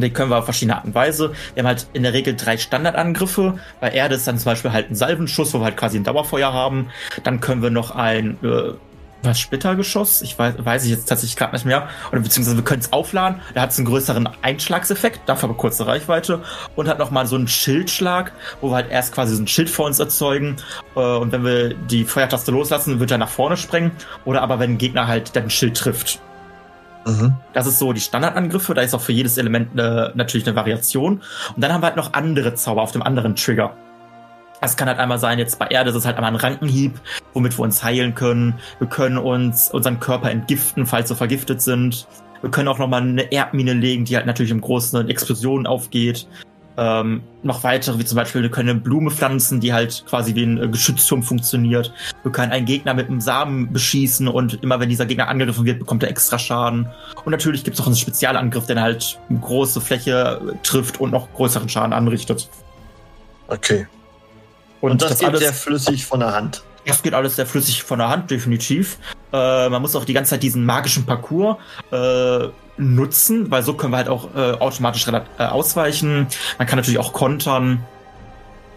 Die 0.00 0.10
können 0.10 0.30
wir 0.30 0.38
auf 0.38 0.44
verschiedene 0.44 0.76
Art 0.76 0.84
und 0.84 0.94
Weise. 0.94 1.32
Wir 1.54 1.62
haben 1.62 1.68
halt 1.68 1.86
in 1.92 2.02
der 2.02 2.12
Regel 2.12 2.36
drei 2.36 2.56
Standardangriffe. 2.56 3.58
Bei 3.80 3.90
Erde 3.90 4.14
ist 4.14 4.26
dann 4.26 4.38
zum 4.38 4.46
Beispiel 4.46 4.72
halt 4.72 4.90
ein 4.90 4.94
Salvenschuss, 4.94 5.54
wo 5.54 5.58
wir 5.58 5.64
halt 5.64 5.76
quasi 5.76 5.98
ein 5.98 6.04
Dauerfeuer 6.04 6.52
haben. 6.52 6.88
Dann 7.24 7.40
können 7.40 7.62
wir 7.62 7.70
noch 7.70 7.90
ein 7.90 8.38
äh, 8.42 8.72
was 9.26 9.40
Splittergeschoss, 9.40 10.22
ich 10.22 10.38
weiß, 10.38 10.54
weiß 10.58 10.84
ich 10.84 10.90
jetzt 10.90 11.06
tatsächlich 11.06 11.36
gerade 11.36 11.54
nicht 11.54 11.66
mehr, 11.66 11.88
oder 12.12 12.20
beziehungsweise 12.20 12.56
wir 12.56 12.64
können 12.64 12.80
es 12.80 12.92
aufladen, 12.92 13.40
da 13.54 13.62
hat 13.62 13.70
es 13.70 13.78
einen 13.78 13.86
größeren 13.86 14.28
Einschlagseffekt, 14.42 15.20
dafür 15.26 15.48
aber 15.48 15.58
kurze 15.58 15.86
Reichweite 15.86 16.42
und 16.76 16.88
hat 16.88 16.98
nochmal 16.98 17.26
so 17.26 17.36
einen 17.36 17.48
Schildschlag, 17.48 18.32
wo 18.60 18.70
wir 18.70 18.76
halt 18.76 18.90
erst 18.90 19.12
quasi 19.12 19.34
so 19.34 19.42
ein 19.42 19.48
Schild 19.48 19.68
vor 19.68 19.86
uns 19.86 19.98
erzeugen 19.98 20.56
äh, 20.94 21.00
und 21.00 21.32
wenn 21.32 21.44
wir 21.44 21.74
die 21.74 22.04
Feuertaste 22.04 22.52
loslassen, 22.52 23.00
wird 23.00 23.10
er 23.10 23.18
nach 23.18 23.28
vorne 23.28 23.56
sprengen 23.56 23.92
oder 24.24 24.42
aber 24.42 24.58
wenn 24.58 24.72
ein 24.72 24.78
Gegner 24.78 25.06
halt 25.06 25.34
den 25.34 25.50
Schild 25.50 25.76
trifft. 25.76 26.20
Mhm. 27.06 27.34
Das 27.52 27.66
ist 27.66 27.78
so 27.78 27.92
die 27.92 28.00
Standardangriffe, 28.00 28.74
da 28.74 28.82
ist 28.82 28.94
auch 28.94 29.00
für 29.00 29.12
jedes 29.12 29.38
Element 29.38 29.72
eine, 29.72 30.12
natürlich 30.14 30.46
eine 30.46 30.56
Variation 30.56 31.22
und 31.54 31.62
dann 31.62 31.72
haben 31.72 31.80
wir 31.80 31.86
halt 31.86 31.96
noch 31.96 32.12
andere 32.12 32.54
Zauber 32.54 32.82
auf 32.82 32.92
dem 32.92 33.02
anderen 33.02 33.36
Trigger. 33.36 33.76
Es 34.60 34.76
kann 34.76 34.88
halt 34.88 34.98
einmal 34.98 35.18
sein, 35.18 35.38
jetzt 35.38 35.58
bei 35.58 35.66
Erde 35.68 35.90
ist 35.90 35.96
es 35.96 36.06
halt 36.06 36.16
einmal 36.16 36.32
ein 36.32 36.36
Rankenhieb, 36.36 36.98
womit 37.34 37.58
wir 37.58 37.62
uns 37.62 37.84
heilen 37.84 38.14
können. 38.14 38.54
Wir 38.78 38.88
können 38.88 39.18
uns 39.18 39.70
unseren 39.70 40.00
Körper 40.00 40.30
entgiften, 40.30 40.86
falls 40.86 41.10
wir 41.10 41.16
vergiftet 41.16 41.60
sind. 41.60 42.08
Wir 42.40 42.50
können 42.50 42.68
auch 42.68 42.78
nochmal 42.78 43.02
eine 43.02 43.30
Erdmine 43.32 43.74
legen, 43.74 44.04
die 44.04 44.16
halt 44.16 44.26
natürlich 44.26 44.50
im 44.50 44.60
Großen 44.60 44.98
eine 44.98 45.08
Explosion 45.10 45.66
aufgeht. 45.66 46.26
Ähm, 46.78 47.22
noch 47.42 47.64
weitere, 47.64 47.98
wie 47.98 48.04
zum 48.04 48.16
Beispiel, 48.16 48.42
wir 48.42 48.50
können 48.50 48.68
eine 48.68 48.80
Blume 48.80 49.10
pflanzen, 49.10 49.60
die 49.60 49.72
halt 49.72 50.04
quasi 50.06 50.34
wie 50.34 50.42
ein 50.42 50.62
äh, 50.62 50.68
Geschützturm 50.68 51.22
funktioniert. 51.22 51.90
Wir 52.22 52.32
können 52.32 52.52
einen 52.52 52.66
Gegner 52.66 52.92
mit 52.92 53.08
einem 53.08 53.20
Samen 53.20 53.72
beschießen 53.72 54.28
und 54.28 54.62
immer 54.62 54.78
wenn 54.78 54.90
dieser 54.90 55.06
Gegner 55.06 55.28
angegriffen 55.28 55.64
wird, 55.64 55.78
bekommt 55.78 56.02
er 56.02 56.10
extra 56.10 56.38
Schaden. 56.38 56.86
Und 57.24 57.30
natürlich 57.30 57.64
gibt 57.64 57.76
es 57.76 57.82
auch 57.82 57.86
einen 57.86 57.96
Spezialangriff, 57.96 58.66
der 58.66 58.80
halt 58.80 59.18
eine 59.30 59.38
große 59.38 59.80
Fläche 59.80 60.54
trifft 60.62 61.00
und 61.00 61.12
noch 61.12 61.32
größeren 61.32 61.68
Schaden 61.68 61.94
anrichtet. 61.94 62.48
Okay. 63.48 63.86
Und, 64.82 64.90
und 64.90 65.02
das, 65.02 65.10
das 65.10 65.18
geht 65.20 65.28
alles, 65.28 65.40
sehr 65.40 65.54
flüssig 65.54 66.04
von 66.04 66.20
der 66.20 66.34
Hand. 66.34 66.62
Das 66.86 67.02
geht 67.02 67.14
alles 67.14 67.36
sehr 67.36 67.46
flüssig 67.46 67.82
von 67.82 67.98
der 67.98 68.08
Hand, 68.08 68.30
definitiv. 68.30 68.98
Äh, 69.32 69.68
man 69.68 69.82
muss 69.82 69.96
auch 69.96 70.04
die 70.04 70.12
ganze 70.12 70.30
Zeit 70.30 70.42
diesen 70.42 70.64
magischen 70.64 71.04
Parcours 71.04 71.56
äh, 71.90 72.48
nutzen, 72.78 73.50
weil 73.50 73.62
so 73.62 73.74
können 73.74 73.92
wir 73.92 73.98
halt 73.98 74.08
auch 74.08 74.34
äh, 74.34 74.52
automatisch 74.52 75.06
äh, 75.08 75.20
ausweichen. 75.38 76.28
Man 76.58 76.66
kann 76.66 76.76
natürlich 76.76 76.98
auch 76.98 77.12
kontern. 77.12 77.84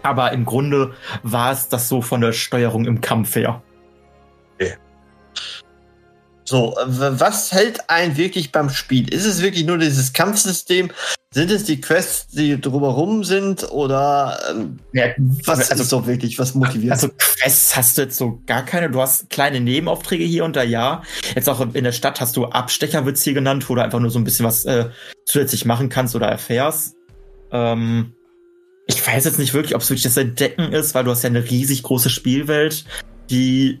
Aber 0.02 0.32
im 0.32 0.44
Grunde 0.44 0.94
war 1.22 1.52
es 1.52 1.68
das 1.68 1.88
so 1.88 2.00
von 2.02 2.20
der 2.20 2.32
Steuerung 2.32 2.86
im 2.86 3.00
Kampf 3.00 3.36
her. 3.36 3.62
Okay. 4.54 4.74
So, 6.50 6.74
was 6.84 7.52
hält 7.52 7.88
einen 7.88 8.16
wirklich 8.16 8.50
beim 8.50 8.70
Spiel? 8.70 9.14
Ist 9.14 9.24
es 9.24 9.40
wirklich 9.40 9.64
nur 9.64 9.78
dieses 9.78 10.12
Kampfsystem? 10.12 10.90
Sind 11.32 11.48
es 11.48 11.62
die 11.62 11.80
Quests, 11.80 12.26
die 12.32 12.60
drumherum 12.60 13.22
sind? 13.22 13.70
Oder 13.70 14.36
ähm, 14.50 14.80
ja, 14.92 15.14
was 15.46 15.70
also, 15.70 15.84
ist 15.84 15.90
so 15.90 16.08
wirklich, 16.08 16.40
was 16.40 16.56
motiviert? 16.56 16.90
Also 16.90 17.08
Quests 17.16 17.76
hast 17.76 17.96
du 17.96 18.02
jetzt 18.02 18.16
so 18.16 18.42
gar 18.46 18.64
keine. 18.64 18.90
Du 18.90 19.00
hast 19.00 19.30
kleine 19.30 19.60
Nebenaufträge 19.60 20.24
hier 20.24 20.44
und 20.44 20.56
da, 20.56 20.64
ja. 20.64 21.04
Jetzt 21.36 21.48
auch 21.48 21.60
in 21.60 21.84
der 21.84 21.92
Stadt 21.92 22.20
hast 22.20 22.36
du 22.36 22.46
Abstecher, 22.46 23.06
wird's 23.06 23.22
hier 23.22 23.34
genannt, 23.34 23.70
wo 23.70 23.76
du 23.76 23.84
einfach 23.84 24.00
nur 24.00 24.10
so 24.10 24.18
ein 24.18 24.24
bisschen 24.24 24.44
was 24.44 24.64
äh, 24.64 24.90
zusätzlich 25.26 25.66
machen 25.66 25.88
kannst 25.88 26.16
oder 26.16 26.26
erfährst. 26.26 26.96
Ähm, 27.52 28.12
ich 28.88 29.06
weiß 29.06 29.24
jetzt 29.24 29.38
nicht 29.38 29.54
wirklich, 29.54 29.76
ob 29.76 29.82
es 29.82 29.90
wirklich 29.90 30.02
das 30.02 30.16
Entdecken 30.16 30.72
ist, 30.72 30.96
weil 30.96 31.04
du 31.04 31.12
hast 31.12 31.22
ja 31.22 31.30
eine 31.30 31.48
riesig 31.48 31.84
große 31.84 32.10
Spielwelt, 32.10 32.86
die 33.30 33.78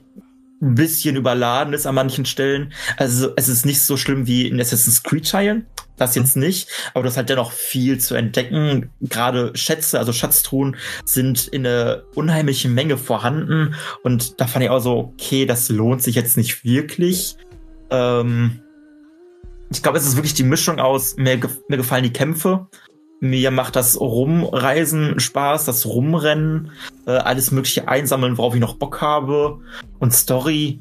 ein 0.60 0.74
bisschen 0.74 1.16
überladen 1.16 1.72
ist 1.72 1.86
an 1.86 1.94
manchen 1.94 2.26
Stellen. 2.26 2.72
Also 2.96 3.32
es 3.36 3.48
ist 3.48 3.64
nicht 3.64 3.80
so 3.80 3.96
schlimm 3.96 4.26
wie 4.26 4.46
in 4.46 4.60
Assassin's 4.60 5.02
Creed 5.02 5.28
Teilen. 5.28 5.66
Das 5.96 6.14
jetzt 6.14 6.34
nicht, 6.34 6.70
aber 6.94 7.04
das 7.04 7.18
hat 7.18 7.28
dennoch 7.28 7.52
viel 7.52 7.98
zu 7.98 8.14
entdecken. 8.14 8.88
Gerade 9.02 9.52
Schätze, 9.54 9.98
also 9.98 10.14
Schatztruhen, 10.14 10.76
sind 11.04 11.48
in 11.48 11.66
einer 11.66 12.04
unheimlichen 12.14 12.72
Menge 12.72 12.96
vorhanden. 12.96 13.74
Und 14.02 14.40
da 14.40 14.46
fand 14.46 14.64
ich 14.64 14.70
auch 14.70 14.80
so, 14.80 15.12
okay, 15.12 15.44
das 15.44 15.68
lohnt 15.68 16.02
sich 16.02 16.14
jetzt 16.14 16.38
nicht 16.38 16.64
wirklich. 16.64 17.36
Ähm 17.90 18.62
ich 19.70 19.82
glaube, 19.82 19.98
es 19.98 20.06
ist 20.06 20.16
wirklich 20.16 20.34
die 20.34 20.42
Mischung 20.42 20.80
aus, 20.80 21.16
mir, 21.16 21.38
mir 21.68 21.76
gefallen 21.76 22.02
die 22.02 22.12
Kämpfe, 22.12 22.66
mir 23.20 23.50
macht 23.50 23.76
das 23.76 24.00
Rumreisen 24.00 25.20
Spaß, 25.20 25.66
das 25.66 25.86
Rumrennen, 25.86 26.72
äh, 27.06 27.12
alles 27.12 27.50
mögliche 27.50 27.86
einsammeln, 27.86 28.38
worauf 28.38 28.54
ich 28.54 28.60
noch 28.60 28.76
Bock 28.76 29.00
habe. 29.02 29.58
Und 29.98 30.14
Story, 30.14 30.80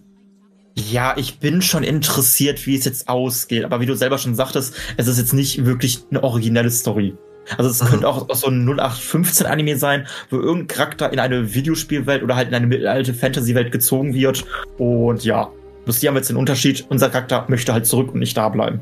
ja, 0.76 1.14
ich 1.18 1.40
bin 1.40 1.62
schon 1.62 1.84
interessiert, 1.84 2.66
wie 2.66 2.76
es 2.76 2.86
jetzt 2.86 3.10
ausgeht. 3.10 3.66
Aber 3.66 3.82
wie 3.82 3.86
du 3.86 3.96
selber 3.96 4.18
schon 4.18 4.36
sagtest, 4.36 4.74
es 4.98 5.08
ist 5.08 5.18
jetzt 5.18 5.34
nicht 5.34 5.66
wirklich 5.66 6.06
eine 6.10 6.24
originelle 6.24 6.72
Story. 6.72 7.16
Also 7.58 7.70
es 7.70 7.84
mhm. 7.84 7.88
könnte 7.88 8.08
auch, 8.08 8.30
auch 8.30 8.36
so 8.36 8.48
ein 8.48 8.66
0815 8.66 9.48
Anime 9.48 9.78
sein, 9.78 10.08
wo 10.30 10.38
irgendein 10.38 10.68
Charakter 10.68 11.12
in 11.12 11.20
eine 11.20 11.54
Videospielwelt 11.54 12.24
oder 12.24 12.36
halt 12.36 12.50
in 12.50 12.56
eine 12.56 12.68
mittelalte 12.68 13.14
Fantasy-Welt 13.14 13.72
gezogen 13.72 14.14
wird. 14.14 14.46
Und 14.78 15.26
ja, 15.26 15.50
bloß 15.84 15.98
hier 15.98 16.10
haben 16.10 16.16
wir 16.16 16.20
jetzt 16.20 16.30
den 16.30 16.38
Unterschied. 16.38 16.86
Unser 16.90 17.10
Charakter 17.10 17.46
möchte 17.50 17.74
halt 17.74 17.86
zurück 17.86 18.14
und 18.14 18.20
nicht 18.20 18.38
da 18.38 18.50
bleiben. 18.50 18.80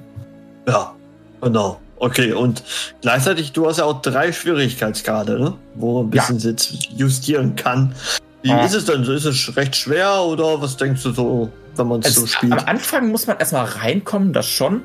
Ja, 0.68 0.94
genau. 1.42 1.80
Okay, 2.00 2.34
und 2.34 2.64
gleichzeitig, 3.02 3.54
du 3.54 3.68
hast 3.68 3.78
ja 3.78 3.86
auch 3.86 4.02
drei 4.02 4.32
Schwierigkeitsgrade, 4.32 5.40
ne? 5.40 5.54
wo 5.76 5.98
man 5.98 6.08
ein 6.08 6.10
bisschen 6.12 6.38
ja. 6.40 6.50
jetzt 6.50 6.72
justieren 6.96 7.56
kann. 7.56 7.96
Wie 8.44 8.52
ah. 8.52 8.64
ist 8.64 8.76
es 8.76 8.86
denn? 8.86 9.04
Ist 9.04 9.26
es 9.26 9.56
recht 9.56 9.76
schwer 9.76 10.22
oder 10.22 10.62
was 10.62 10.78
denkst 10.78 11.04
du 11.04 11.12
so, 11.12 11.52
wenn 11.76 11.88
man 11.88 12.02
es 12.02 12.16
so 12.16 12.28
spielt? 12.28 12.54
Am 12.54 12.60
Anfang 12.60 13.10
muss 13.10 13.26
man 13.26 13.38
erstmal 13.38 13.66
reinkommen, 13.66 14.32
das 14.32 14.48
schon. 14.48 14.82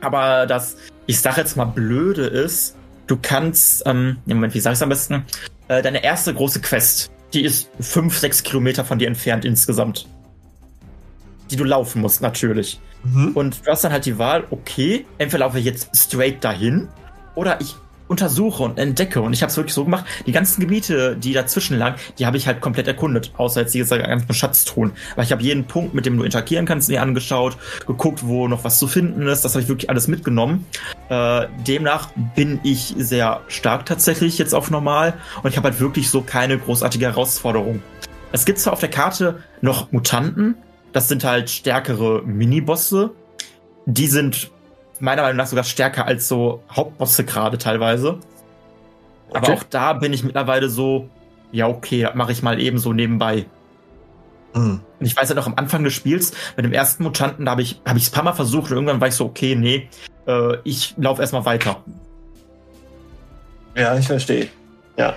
Aber 0.00 0.46
das, 0.46 0.76
ich 1.06 1.20
sag 1.20 1.38
jetzt 1.38 1.56
mal, 1.56 1.64
blöde 1.64 2.26
ist, 2.26 2.76
du 3.06 3.16
kannst, 3.20 3.82
ähm, 3.86 4.18
Moment, 4.26 4.54
wie 4.54 4.60
sag 4.60 4.74
ich 4.74 4.82
am 4.82 4.90
besten? 4.90 5.24
Äh, 5.68 5.82
deine 5.82 6.04
erste 6.04 6.34
große 6.34 6.60
Quest, 6.60 7.10
die 7.32 7.42
ist 7.42 7.70
fünf, 7.80 8.18
sechs 8.18 8.42
Kilometer 8.42 8.84
von 8.84 8.98
dir 8.98 9.08
entfernt 9.08 9.46
insgesamt. 9.46 10.06
Die 11.50 11.56
du 11.56 11.64
laufen 11.64 12.00
musst, 12.00 12.22
natürlich. 12.22 12.80
Mhm. 13.02 13.32
Und 13.34 13.66
du 13.66 13.70
hast 13.70 13.84
dann 13.84 13.92
halt 13.92 14.06
die 14.06 14.18
Wahl, 14.18 14.44
okay, 14.50 15.04
entweder 15.18 15.44
laufe 15.44 15.58
ich 15.58 15.64
jetzt 15.64 15.94
straight 15.94 16.42
dahin 16.42 16.88
oder 17.34 17.60
ich 17.60 17.76
untersuche 18.06 18.62
und 18.62 18.78
entdecke. 18.78 19.20
Und 19.20 19.32
ich 19.32 19.42
habe 19.42 19.50
es 19.50 19.56
wirklich 19.56 19.74
so 19.74 19.84
gemacht, 19.84 20.04
die 20.26 20.32
ganzen 20.32 20.60
Gebiete, 20.60 21.16
die 21.16 21.32
dazwischen 21.32 21.78
lagen, 21.78 21.96
die 22.18 22.26
habe 22.26 22.36
ich 22.36 22.46
halt 22.46 22.60
komplett 22.60 22.86
erkundet. 22.86 23.32
Außer 23.36 23.62
jetzt, 23.62 23.74
wie 23.74 23.78
gesagt, 23.78 24.04
ganzen 24.04 24.34
Schatztruhen. 24.34 24.92
Weil 25.16 25.24
ich 25.24 25.32
habe 25.32 25.42
jeden 25.42 25.64
Punkt, 25.64 25.94
mit 25.94 26.06
dem 26.06 26.16
du 26.16 26.24
interagieren 26.24 26.66
kannst, 26.66 26.88
mir 26.88 27.00
angeschaut, 27.00 27.56
geguckt, 27.86 28.26
wo 28.26 28.46
noch 28.46 28.64
was 28.64 28.78
zu 28.78 28.86
finden 28.86 29.26
ist. 29.26 29.44
Das 29.44 29.54
habe 29.54 29.62
ich 29.62 29.68
wirklich 29.68 29.88
alles 29.88 30.08
mitgenommen. 30.08 30.66
Äh, 31.08 31.46
demnach 31.66 32.10
bin 32.34 32.60
ich 32.62 32.94
sehr 32.98 33.40
stark 33.48 33.86
tatsächlich 33.86 34.38
jetzt 34.38 34.54
auf 34.54 34.70
normal. 34.70 35.14
Und 35.42 35.50
ich 35.50 35.56
habe 35.56 35.70
halt 35.70 35.80
wirklich 35.80 36.10
so 36.10 36.20
keine 36.20 36.58
großartige 36.58 37.06
Herausforderung. 37.06 37.82
Es 38.32 38.44
gibt 38.44 38.58
zwar 38.58 38.72
auf 38.72 38.80
der 38.80 38.90
Karte 38.90 39.42
noch 39.60 39.92
Mutanten, 39.92 40.56
das 40.94 41.08
sind 41.08 41.24
halt 41.24 41.50
stärkere 41.50 42.22
Minibosse. 42.22 43.10
Die 43.84 44.06
sind 44.06 44.50
meiner 45.00 45.22
Meinung 45.22 45.36
nach 45.36 45.48
sogar 45.48 45.64
stärker 45.64 46.06
als 46.06 46.28
so 46.28 46.62
Hauptbosse 46.70 47.24
gerade 47.24 47.58
teilweise. 47.58 48.20
Okay. 49.28 49.38
Aber 49.38 49.52
auch 49.54 49.62
da 49.64 49.92
bin 49.94 50.12
ich 50.12 50.22
mittlerweile 50.22 50.68
so, 50.68 51.10
ja, 51.50 51.66
okay, 51.66 52.08
mache 52.14 52.30
ich 52.30 52.42
mal 52.42 52.60
eben 52.60 52.78
so 52.78 52.92
nebenbei. 52.92 53.46
Mhm. 54.54 54.80
Und 55.00 55.06
ich 55.06 55.16
weiß 55.16 55.28
ja 55.28 55.34
noch 55.34 55.48
am 55.48 55.54
Anfang 55.56 55.82
des 55.82 55.92
Spiels, 55.92 56.32
mit 56.56 56.64
dem 56.64 56.72
ersten 56.72 57.02
Mutanten, 57.02 57.44
da 57.44 57.50
habe 57.50 57.62
ich 57.62 57.80
hab 57.84 57.96
ich 57.96 58.04
es 58.04 58.10
paar 58.10 58.22
Mal 58.22 58.32
versucht 58.32 58.70
und 58.70 58.76
irgendwann 58.76 59.00
war 59.00 59.08
ich 59.08 59.14
so, 59.14 59.24
okay, 59.24 59.56
nee, 59.56 59.88
äh, 60.28 60.58
ich 60.62 60.94
laufe 60.96 61.20
erstmal 61.20 61.44
weiter. 61.44 61.82
Ja, 63.76 63.98
ich 63.98 64.06
verstehe. 64.06 64.46
Ja. 64.96 65.16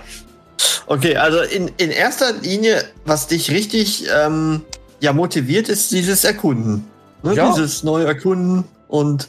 Okay, 0.86 1.16
also 1.16 1.40
in, 1.40 1.70
in 1.76 1.90
erster 1.90 2.32
Linie, 2.32 2.82
was 3.04 3.28
dich 3.28 3.52
richtig 3.52 4.08
ähm, 4.12 4.64
ja 5.00 5.12
motiviert 5.12 5.68
ist 5.68 5.90
dieses 5.92 6.24
Erkunden. 6.24 6.86
Ne? 7.22 7.34
Ja. 7.34 7.50
Dieses 7.50 7.82
neue 7.82 8.06
Erkunden 8.06 8.64
und 8.88 9.28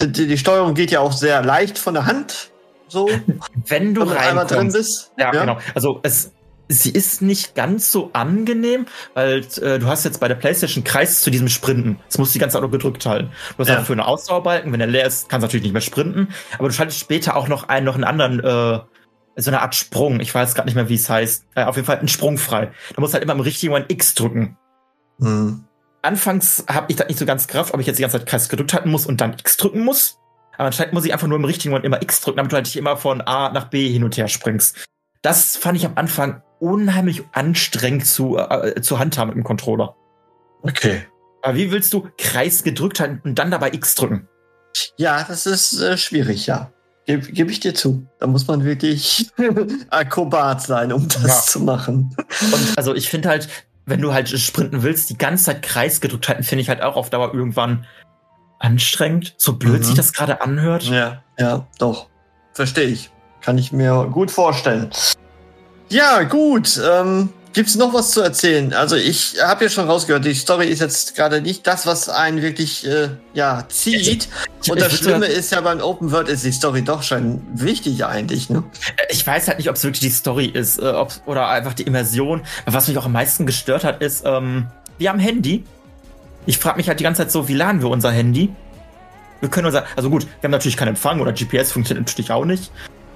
die, 0.00 0.28
die, 0.28 0.38
Steuerung 0.38 0.74
geht 0.74 0.90
ja 0.90 1.00
auch 1.00 1.12
sehr 1.12 1.42
leicht 1.42 1.78
von 1.78 1.94
der 1.94 2.06
Hand. 2.06 2.50
So. 2.88 3.10
Wenn 3.66 3.94
du 3.94 4.08
einmal 4.08 4.46
drin 4.46 4.72
bist. 4.72 5.12
Ja, 5.18 5.32
ja, 5.32 5.40
genau. 5.40 5.58
Also 5.74 6.00
es, 6.02 6.32
sie 6.68 6.90
ist 6.90 7.22
nicht 7.22 7.54
ganz 7.54 7.90
so 7.90 8.10
angenehm, 8.12 8.86
weil 9.14 9.44
äh, 9.60 9.78
du 9.78 9.86
hast 9.86 10.04
jetzt 10.04 10.20
bei 10.20 10.28
der 10.28 10.34
PlayStation 10.36 10.84
Kreis 10.84 11.22
zu 11.22 11.30
diesem 11.30 11.48
Sprinten. 11.48 11.98
Das 12.06 12.18
musst 12.18 12.32
du 12.32 12.34
die 12.34 12.40
ganze 12.40 12.54
Zeit 12.54 12.62
auch 12.62 12.70
gedrückt 12.70 13.06
halten. 13.06 13.30
Du 13.56 13.60
hast 13.60 13.68
ja. 13.68 13.82
für 13.82 13.92
eine 13.92 14.06
Ausdauerbalken, 14.06 14.72
wenn 14.72 14.80
er 14.80 14.86
leer 14.86 15.06
ist, 15.06 15.28
kannst 15.28 15.42
du 15.42 15.46
natürlich 15.46 15.64
nicht 15.64 15.72
mehr 15.72 15.80
sprinten. 15.80 16.28
Aber 16.58 16.68
du 16.68 16.74
schaltest 16.74 16.98
später 16.98 17.36
auch 17.36 17.48
noch 17.48 17.68
einen, 17.68 17.86
noch 17.86 17.94
einen 17.94 18.04
anderen, 18.04 18.40
äh, 18.40 18.80
so 19.40 19.50
eine 19.50 19.62
Art 19.62 19.74
Sprung. 19.74 20.20
Ich 20.20 20.34
weiß 20.34 20.54
gerade 20.54 20.66
nicht 20.66 20.74
mehr, 20.74 20.88
wie 20.88 20.94
es 20.94 21.08
heißt. 21.08 21.44
Äh, 21.54 21.64
auf 21.64 21.76
jeden 21.76 21.86
Fall 21.86 21.98
einen 21.98 22.08
Sprung 22.08 22.38
frei. 22.38 22.70
Du 22.94 23.00
musst 23.00 23.14
halt 23.14 23.22
immer 23.22 23.34
im 23.34 23.40
richtigen 23.40 23.72
Moment 23.72 23.90
X 23.90 24.14
drücken. 24.14 24.57
Mhm. 25.18 25.64
Anfangs 26.02 26.64
habe 26.68 26.86
ich 26.88 26.96
das 26.96 27.08
nicht 27.08 27.18
so 27.18 27.26
ganz 27.26 27.48
Kraft, 27.48 27.74
ob 27.74 27.80
ich 27.80 27.86
jetzt 27.86 27.98
die 27.98 28.02
ganze 28.02 28.18
Zeit 28.18 28.28
Kreis 28.28 28.48
gedrückt 28.48 28.72
halten 28.72 28.90
muss 28.90 29.06
und 29.06 29.20
dann 29.20 29.34
X 29.34 29.56
drücken 29.56 29.84
muss. 29.84 30.18
Aber 30.56 30.66
anscheinend 30.66 30.94
muss 30.94 31.04
ich 31.04 31.12
einfach 31.12 31.26
nur 31.26 31.38
im 31.38 31.44
richtigen 31.44 31.70
Moment 31.70 31.86
immer 31.86 32.02
X 32.02 32.20
drücken, 32.20 32.38
damit 32.38 32.52
du 32.52 32.56
halt 32.56 32.66
nicht 32.66 32.76
immer 32.76 32.96
von 32.96 33.20
A 33.20 33.50
nach 33.52 33.68
B 33.68 33.88
hin 33.88 34.04
und 34.04 34.16
her 34.16 34.28
springst. 34.28 34.76
Das 35.22 35.56
fand 35.56 35.76
ich 35.76 35.86
am 35.86 35.92
Anfang 35.96 36.42
unheimlich 36.60 37.22
anstrengend 37.32 38.06
zu, 38.06 38.38
äh, 38.38 38.80
zu 38.80 38.98
handhaben 38.98 39.28
mit 39.28 39.36
dem 39.36 39.44
Controller. 39.44 39.94
Okay. 40.62 41.02
Aber 41.42 41.56
wie 41.56 41.70
willst 41.70 41.92
du 41.92 42.08
Kreis 42.18 42.62
gedrückt 42.62 43.00
halten 43.00 43.20
und 43.24 43.38
dann 43.38 43.50
dabei 43.50 43.72
X 43.72 43.94
drücken? 43.94 44.28
Ja, 44.96 45.24
das 45.24 45.46
ist 45.46 45.80
äh, 45.80 45.96
schwierig, 45.96 46.46
ja. 46.46 46.72
Gebe 47.06 47.32
geb 47.32 47.50
ich 47.50 47.60
dir 47.60 47.74
zu. 47.74 48.06
Da 48.18 48.26
muss 48.26 48.46
man 48.46 48.64
wirklich 48.64 49.30
Akrobat 49.90 50.62
sein, 50.62 50.92
um 50.92 51.08
das 51.08 51.22
ja. 51.24 51.40
zu 51.42 51.60
machen. 51.60 52.14
Und 52.52 52.76
also 52.76 52.94
ich 52.94 53.08
finde 53.08 53.30
halt, 53.30 53.48
wenn 53.88 54.00
du 54.00 54.12
halt 54.12 54.28
sprinten 54.28 54.82
willst, 54.82 55.10
die 55.10 55.18
ganze 55.18 55.44
Zeit 55.44 55.62
Kreis 55.62 56.00
gedrückt 56.00 56.28
halten, 56.28 56.42
finde 56.42 56.62
ich 56.62 56.68
halt 56.68 56.82
auch 56.82 56.96
auf 56.96 57.10
Dauer 57.10 57.34
irgendwann 57.34 57.86
anstrengend. 58.58 59.34
So 59.36 59.54
blöd 59.54 59.80
mhm. 59.80 59.84
sich 59.84 59.94
das 59.94 60.12
gerade 60.12 60.40
anhört. 60.40 60.84
Ja, 60.84 61.22
ja, 61.38 61.66
doch. 61.78 62.08
Verstehe 62.52 62.88
ich. 62.88 63.10
Kann 63.40 63.56
ich 63.56 63.72
mir 63.72 64.08
gut 64.10 64.30
vorstellen. 64.30 64.90
Ja, 65.88 66.22
gut. 66.24 66.80
Ähm, 66.84 67.30
Gibt 67.52 67.68
es 67.68 67.76
noch 67.76 67.94
was 67.94 68.10
zu 68.10 68.20
erzählen? 68.20 68.72
Also 68.72 68.96
ich 68.96 69.36
habe 69.42 69.64
ja 69.64 69.70
schon 69.70 69.86
rausgehört, 69.86 70.24
die 70.24 70.34
Story 70.34 70.66
ist 70.66 70.80
jetzt 70.80 71.16
gerade 71.16 71.40
nicht 71.40 71.66
das, 71.66 71.86
was 71.86 72.08
einen 72.08 72.42
wirklich 72.42 72.86
äh, 72.86 73.08
ja 73.32 73.64
zieht. 73.68 74.28
Ich, 74.62 74.70
und 74.70 74.80
das 74.80 74.98
Schlimme 74.98 75.26
ist 75.26 75.50
ja 75.52 75.60
beim 75.60 75.80
Open 75.80 76.12
World 76.12 76.28
ist 76.28 76.44
die 76.44 76.52
Story 76.52 76.82
doch 76.82 77.02
schon 77.02 77.40
wichtig 77.54 78.04
eigentlich. 78.04 78.50
Ne? 78.50 78.64
Ich 79.08 79.26
weiß 79.26 79.48
halt 79.48 79.58
nicht, 79.58 79.70
ob 79.70 79.76
es 79.76 79.84
wirklich 79.84 80.00
die 80.00 80.10
Story 80.10 80.46
ist, 80.46 80.78
äh, 80.78 80.86
ob, 80.86 81.12
oder 81.26 81.48
einfach 81.48 81.74
die 81.74 81.84
Immersion. 81.84 82.42
Was 82.66 82.88
mich 82.88 82.98
auch 82.98 83.06
am 83.06 83.12
meisten 83.12 83.46
gestört 83.46 83.84
hat, 83.84 84.02
ist, 84.02 84.24
ähm, 84.26 84.66
wir 84.98 85.08
haben 85.08 85.18
Handy. 85.18 85.64
Ich 86.46 86.58
frage 86.58 86.76
mich 86.76 86.88
halt 86.88 87.00
die 87.00 87.04
ganze 87.04 87.22
Zeit 87.22 87.32
so, 87.32 87.48
wie 87.48 87.54
laden 87.54 87.80
wir 87.82 87.88
unser 87.88 88.10
Handy? 88.10 88.50
Wir 89.40 89.48
können 89.48 89.66
unser, 89.66 89.84
also 89.96 90.10
gut, 90.10 90.24
wir 90.24 90.44
haben 90.44 90.50
natürlich 90.50 90.76
keinen 90.76 90.88
Empfang 90.88 91.20
oder 91.20 91.32
GPS 91.32 91.72
funktioniert 91.72 92.06
natürlich 92.06 92.30
auch 92.30 92.44
nicht. 92.44 92.70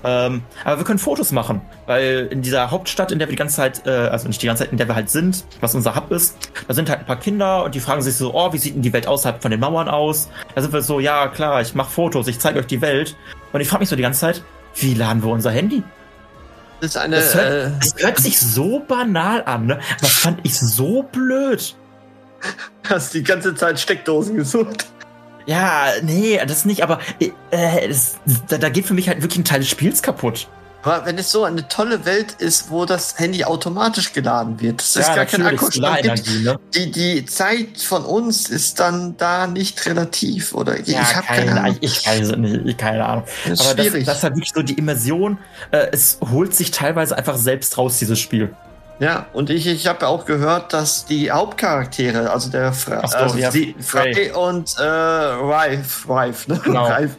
Ähm, 0.04 0.42
aber 0.64 0.78
wir 0.78 0.84
können 0.84 0.98
Fotos 0.98 1.32
machen, 1.32 1.60
weil 1.86 2.28
in 2.30 2.42
dieser 2.42 2.70
Hauptstadt, 2.70 3.12
in 3.12 3.18
der 3.18 3.28
wir 3.28 3.32
die 3.32 3.38
ganze 3.38 3.56
Zeit, 3.56 3.86
äh, 3.86 3.90
also 3.90 4.26
nicht 4.26 4.42
die 4.42 4.46
ganze 4.46 4.64
Zeit, 4.64 4.72
in 4.72 4.78
der 4.78 4.88
wir 4.88 4.94
halt 4.94 5.10
sind, 5.10 5.44
was 5.60 5.74
unser 5.74 5.94
Hub 5.94 6.10
ist, 6.10 6.36
da 6.66 6.74
sind 6.74 6.90
halt 6.90 7.00
ein 7.00 7.06
paar 7.06 7.20
Kinder 7.20 7.64
und 7.64 7.74
die 7.74 7.80
fragen 7.80 8.02
sich 8.02 8.16
so, 8.16 8.34
oh, 8.34 8.52
wie 8.52 8.58
sieht 8.58 8.74
denn 8.74 8.82
die 8.82 8.92
Welt 8.92 9.06
außerhalb 9.06 9.40
von 9.40 9.50
den 9.50 9.60
Mauern 9.60 9.88
aus? 9.88 10.28
Da 10.54 10.62
sind 10.62 10.72
wir 10.72 10.82
so, 10.82 11.00
ja 11.00 11.28
klar, 11.28 11.60
ich 11.60 11.74
mache 11.74 11.90
Fotos, 11.90 12.26
ich 12.28 12.38
zeige 12.40 12.58
euch 12.58 12.66
die 12.66 12.80
Welt. 12.80 13.16
Und 13.52 13.60
ich 13.60 13.68
frage 13.68 13.80
mich 13.82 13.88
so 13.88 13.96
die 13.96 14.02
ganze 14.02 14.20
Zeit, 14.20 14.42
wie 14.76 14.94
laden 14.94 15.22
wir 15.22 15.30
unser 15.30 15.50
Handy? 15.50 15.82
Das 16.80 16.90
ist 16.90 16.96
eine. 16.96 17.16
Das 17.16 17.34
hört, 17.36 17.52
äh, 17.52 17.70
das 17.78 17.94
hört 18.02 18.18
sich 18.18 18.40
so 18.40 18.80
banal 18.80 19.44
an, 19.44 19.66
ne? 19.66 19.78
Das 20.00 20.10
fand 20.10 20.40
ich 20.42 20.58
so 20.58 21.04
blöd. 21.04 21.76
Hast 22.88 23.14
die 23.14 23.22
ganze 23.22 23.54
Zeit 23.54 23.78
Steckdosen 23.78 24.36
gesucht. 24.36 24.86
Ja, 25.46 25.86
nee, 26.02 26.40
das 26.46 26.64
nicht, 26.64 26.82
aber 26.82 27.00
äh, 27.18 27.88
das, 27.88 28.16
da, 28.48 28.58
da 28.58 28.68
geht 28.68 28.86
für 28.86 28.94
mich 28.94 29.08
halt 29.08 29.22
wirklich 29.22 29.40
ein 29.40 29.44
Teil 29.44 29.60
des 29.60 29.68
Spiels 29.68 30.02
kaputt. 30.02 30.48
Aber 30.82 31.06
wenn 31.06 31.16
es 31.16 31.30
so 31.30 31.44
eine 31.44 31.68
tolle 31.68 32.04
Welt 32.04 32.32
ist, 32.38 32.70
wo 32.70 32.84
das 32.84 33.18
Handy 33.18 33.44
automatisch 33.44 34.12
geladen 34.12 34.60
wird, 34.60 34.80
das 34.80 34.94
ja, 34.94 35.00
ist 35.02 35.14
gar 35.14 35.26
kein 35.26 35.46
Akkustand 35.46 36.04
ne? 36.42 36.58
die, 36.74 36.90
die 36.90 37.24
Zeit 37.24 37.78
von 37.78 38.04
uns 38.04 38.48
ist 38.48 38.80
dann 38.80 39.16
da 39.16 39.46
nicht 39.46 39.86
relativ, 39.86 40.54
oder? 40.54 40.80
Ich, 40.80 40.88
ja, 40.88 41.02
ich 41.02 41.14
habe 41.14 41.26
keine, 41.26 41.46
keine 41.46 41.60
Ahnung. 41.60 41.76
Ich 41.80 42.06
weiß 42.06 42.36
nicht, 42.36 42.78
keine 42.78 43.04
Ahnung. 43.04 43.24
Das 43.46 43.60
Aber 43.60 43.80
schwierig. 43.80 44.04
Das, 44.04 44.06
das 44.06 44.16
ist 44.18 44.22
halt 44.24 44.34
wirklich 44.34 44.52
so 44.54 44.62
die 44.62 44.74
Immersion, 44.74 45.38
äh, 45.70 45.86
es 45.92 46.18
holt 46.32 46.54
sich 46.54 46.72
teilweise 46.72 47.16
einfach 47.16 47.36
selbst 47.36 47.78
raus, 47.78 47.98
dieses 47.98 48.18
Spiel. 48.18 48.52
Ja, 49.02 49.26
und 49.32 49.50
ich, 49.50 49.66
ich 49.66 49.88
habe 49.88 50.06
auch 50.06 50.26
gehört, 50.26 50.72
dass 50.72 51.04
die 51.06 51.32
Hauptcharaktere, 51.32 52.30
also 52.30 52.50
der 52.50 52.72
Fra 52.72 53.04
so, 53.04 53.16
also 53.16 53.50
die 53.50 53.74
Frey 53.80 54.30
und 54.30 54.76
äh, 54.78 54.84
Rife, 54.84 56.08
Rife, 56.08 56.52
ne? 56.52 56.60
Genau. 56.62 56.86
Rife, 56.86 57.16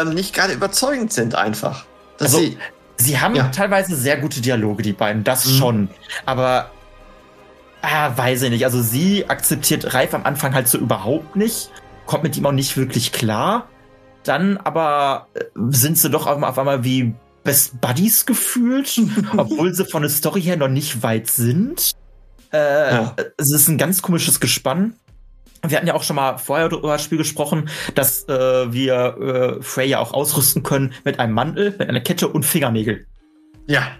ähm, 0.00 0.14
nicht 0.14 0.34
gerade 0.34 0.52
überzeugend 0.52 1.12
sind 1.12 1.36
einfach. 1.36 1.84
also, 2.18 2.38
sie, 2.38 2.58
sie 2.96 3.20
haben 3.20 3.36
ja. 3.36 3.44
teilweise 3.50 3.94
sehr 3.94 4.16
gute 4.16 4.40
Dialoge, 4.40 4.82
die 4.82 4.94
beiden, 4.94 5.22
das 5.22 5.46
mhm. 5.46 5.50
schon. 5.58 5.88
Aber 6.26 6.72
ah, 7.82 8.10
weiß 8.16 8.42
ich 8.42 8.50
nicht. 8.50 8.64
Also 8.64 8.82
sie 8.82 9.30
akzeptiert 9.30 9.94
Reif 9.94 10.14
am 10.14 10.24
Anfang 10.24 10.54
halt 10.54 10.66
so 10.66 10.76
überhaupt 10.76 11.36
nicht, 11.36 11.70
kommt 12.04 12.24
mit 12.24 12.36
ihm 12.36 12.46
auch 12.46 12.52
nicht 12.52 12.76
wirklich 12.76 13.12
klar. 13.12 13.68
Dann 14.24 14.56
aber 14.56 15.28
äh, 15.34 15.44
sind 15.68 15.98
sie 15.98 16.10
doch 16.10 16.26
auf 16.26 16.58
einmal 16.58 16.82
wie 16.82 17.14
Best 17.44 17.80
Buddies 17.80 18.26
gefühlt, 18.26 19.00
obwohl 19.36 19.74
sie 19.74 19.84
von 19.84 20.02
der 20.02 20.10
Story 20.10 20.42
her 20.42 20.56
noch 20.56 20.68
nicht 20.68 21.02
weit 21.02 21.28
sind. 21.28 21.92
Äh, 22.52 22.94
ja. 22.94 23.16
Es 23.36 23.52
ist 23.52 23.68
ein 23.68 23.78
ganz 23.78 24.02
komisches 24.02 24.40
Gespann. 24.40 24.94
Wir 25.66 25.76
hatten 25.76 25.86
ja 25.86 25.94
auch 25.94 26.02
schon 26.02 26.16
mal 26.16 26.38
vorher 26.38 26.70
über 26.72 26.92
das 26.92 27.04
Spiel 27.04 27.18
gesprochen, 27.18 27.68
dass 27.94 28.28
äh, 28.28 28.72
wir 28.72 29.58
äh, 29.60 29.62
Freya 29.62 30.00
auch 30.00 30.12
ausrüsten 30.12 30.62
können 30.62 30.92
mit 31.04 31.20
einem 31.20 31.34
Mantel, 31.34 31.70
mit 31.78 31.88
einer 31.88 32.00
Kette 32.00 32.28
und 32.28 32.44
Fingernägel. 32.44 33.06
Ja 33.68 33.92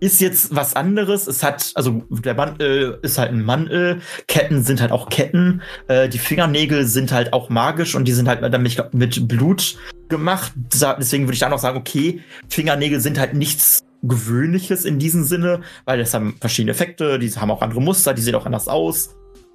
ist 0.00 0.20
jetzt 0.20 0.54
was 0.54 0.74
anderes. 0.74 1.26
Es 1.26 1.42
hat, 1.42 1.72
also 1.74 2.02
der 2.10 2.34
Mantel 2.34 2.98
ist 3.02 3.18
halt 3.18 3.30
ein 3.32 3.44
Mantel, 3.44 4.00
Ketten 4.26 4.62
sind 4.62 4.80
halt 4.80 4.92
auch 4.92 5.08
Ketten, 5.08 5.62
äh, 5.88 6.08
die 6.08 6.18
Fingernägel 6.18 6.86
sind 6.86 7.12
halt 7.12 7.32
auch 7.32 7.50
magisch 7.50 7.94
und 7.94 8.06
die 8.06 8.12
sind 8.12 8.26
halt 8.26 8.42
ich 8.66 8.76
glaub, 8.76 8.94
mit 8.94 9.28
Blut 9.28 9.76
gemacht. 10.08 10.52
Deswegen 10.72 11.24
würde 11.24 11.34
ich 11.34 11.40
da 11.40 11.48
noch 11.48 11.58
sagen, 11.58 11.78
okay, 11.78 12.22
Fingernägel 12.48 13.00
sind 13.00 13.18
halt 13.18 13.34
nichts 13.34 13.84
Gewöhnliches 14.02 14.86
in 14.86 14.98
diesem 14.98 15.24
Sinne, 15.24 15.60
weil 15.84 15.98
das 15.98 16.14
haben 16.14 16.36
verschiedene 16.40 16.72
Effekte, 16.72 17.18
die 17.18 17.30
haben 17.30 17.50
auch 17.50 17.60
andere 17.60 17.82
Muster, 17.82 18.14
die 18.14 18.22
sehen 18.22 18.34
auch 18.34 18.46
anders 18.46 18.66
aus. 18.66 19.10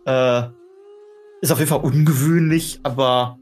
Äh, 0.06 0.44
ist 1.42 1.52
auf 1.52 1.58
jeden 1.58 1.70
Fall 1.70 1.82
ungewöhnlich, 1.82 2.80
aber 2.84 3.40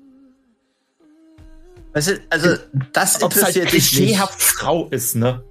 also, 1.94 2.14
also 2.30 2.56
das 2.92 3.22
interessiert 3.22 3.66
halt 3.66 3.70
klischeehaft 3.70 4.42
Frau 4.42 4.88
ist, 4.90 5.16
ne? 5.16 5.44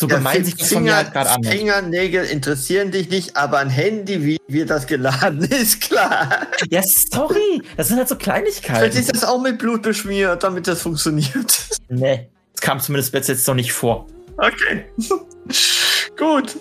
So 0.00 0.06
ja, 0.06 0.18
gemein 0.18 0.44
sich 0.44 0.54
das 0.54 0.68
Finger, 0.68 0.94
halt 0.94 1.12
gerade 1.12 1.30
an. 1.30 1.42
Fingernägel 1.42 2.24
interessieren 2.24 2.92
dich 2.92 3.10
nicht, 3.10 3.36
aber 3.36 3.58
ein 3.58 3.68
Handy, 3.68 4.24
wie 4.24 4.38
wird 4.46 4.70
das 4.70 4.86
geladen, 4.86 5.40
ist 5.50 5.80
klar. 5.80 6.46
Ja, 6.70 6.82
sorry. 6.84 7.62
Das 7.76 7.88
sind 7.88 7.96
halt 7.96 8.08
so 8.08 8.14
Kleinigkeiten. 8.14 8.78
Vielleicht 8.78 8.96
ist 8.96 9.12
das 9.12 9.24
auch 9.24 9.40
mit 9.40 9.58
Blut 9.58 9.82
beschmiert, 9.82 10.44
damit 10.44 10.68
das 10.68 10.82
funktioniert. 10.82 11.66
Nee, 11.90 12.28
das 12.52 12.60
kam 12.60 12.78
zumindest 12.80 13.12
bis 13.12 13.28
jetzt 13.28 13.48
noch 13.48 13.54
nicht 13.54 13.72
vor. 13.72 14.06
Okay. 14.36 14.84
Gut. 16.18 16.56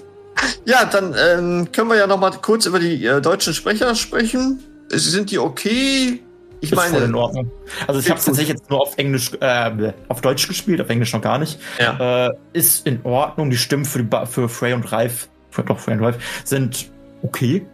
Ja, 0.65 0.85
dann 0.85 1.13
ähm, 1.19 1.67
können 1.73 1.89
wir 1.89 1.97
ja 1.97 2.07
noch 2.07 2.17
mal 2.17 2.31
kurz 2.31 2.65
über 2.65 2.79
die 2.79 3.05
äh, 3.05 3.21
deutschen 3.21 3.53
Sprecher 3.53 3.93
sprechen. 3.93 4.63
Sind 4.89 5.29
die 5.31 5.37
okay? 5.37 6.21
Ich 6.59 6.73
meine, 6.73 6.97
voll 6.97 7.03
in 7.03 7.15
Ordnung. 7.15 7.51
Also 7.87 7.99
ich 7.99 8.09
habe 8.09 8.19
es 8.19 8.25
tatsächlich 8.25 8.57
jetzt 8.57 8.69
nur 8.69 8.81
auf 8.81 8.97
Englisch, 8.97 9.31
äh, 9.39 9.93
auf 10.07 10.21
Deutsch 10.21 10.47
gespielt, 10.47 10.81
auf 10.81 10.89
Englisch 10.89 11.13
noch 11.13 11.21
gar 11.21 11.37
nicht. 11.37 11.59
Ja. 11.79 12.27
Äh, 12.27 12.33
ist 12.53 12.87
in 12.87 13.03
Ordnung. 13.03 13.49
Die 13.49 13.57
Stimmen 13.57 13.85
für, 13.85 14.03
die 14.03 14.25
für 14.25 14.49
Frey 14.49 14.73
und 14.73 14.91
Reif, 14.91 15.29
für, 15.51 15.63
doch 15.63 15.79
Frey 15.79 15.95
und 15.95 16.03
Reif, 16.03 16.41
sind 16.43 16.89
okay. 17.21 17.65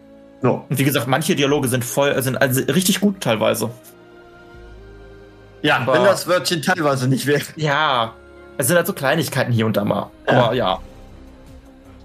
Ja. 0.42 0.50
Und 0.68 0.78
wie 0.78 0.84
gesagt, 0.84 1.08
manche 1.08 1.36
Dialoge 1.36 1.70
sind 1.70 1.86
voll, 1.86 2.22
sind 2.22 2.42
also 2.42 2.62
richtig 2.64 3.00
gut 3.00 3.22
teilweise. 3.22 3.70
Ja, 5.62 5.78
Aber, 5.78 5.94
wenn 5.94 6.04
das 6.04 6.28
Wörtchen 6.28 6.62
teilweise 6.62 7.08
nicht 7.08 7.26
wäre. 7.26 7.44
Ja, 7.56 8.14
es 8.58 8.68
sind 8.68 8.76
halt 8.76 8.86
so 8.86 8.94
Kleinigkeiten 8.94 9.54
hier 9.54 9.66
und 9.66 9.78
da 9.78 9.86
mal. 9.86 10.12
Aber 10.28 10.54
ja. 10.54 10.80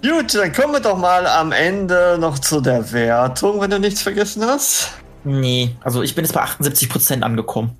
Gut, 0.00 0.32
dann 0.32 0.52
kommen 0.52 0.74
wir 0.74 0.80
doch 0.80 0.96
mal 0.96 1.26
am 1.26 1.50
Ende 1.50 2.18
noch 2.20 2.38
zu 2.38 2.60
der 2.60 2.92
Wertung, 2.92 3.60
wenn 3.60 3.70
du 3.70 3.80
nichts 3.80 4.00
vergessen 4.00 4.44
hast. 4.46 4.92
Nee, 5.28 5.76
also 5.82 6.02
ich 6.02 6.14
bin 6.14 6.24
jetzt 6.24 6.32
bei 6.32 6.42
78% 6.42 7.22
angekommen. 7.22 7.76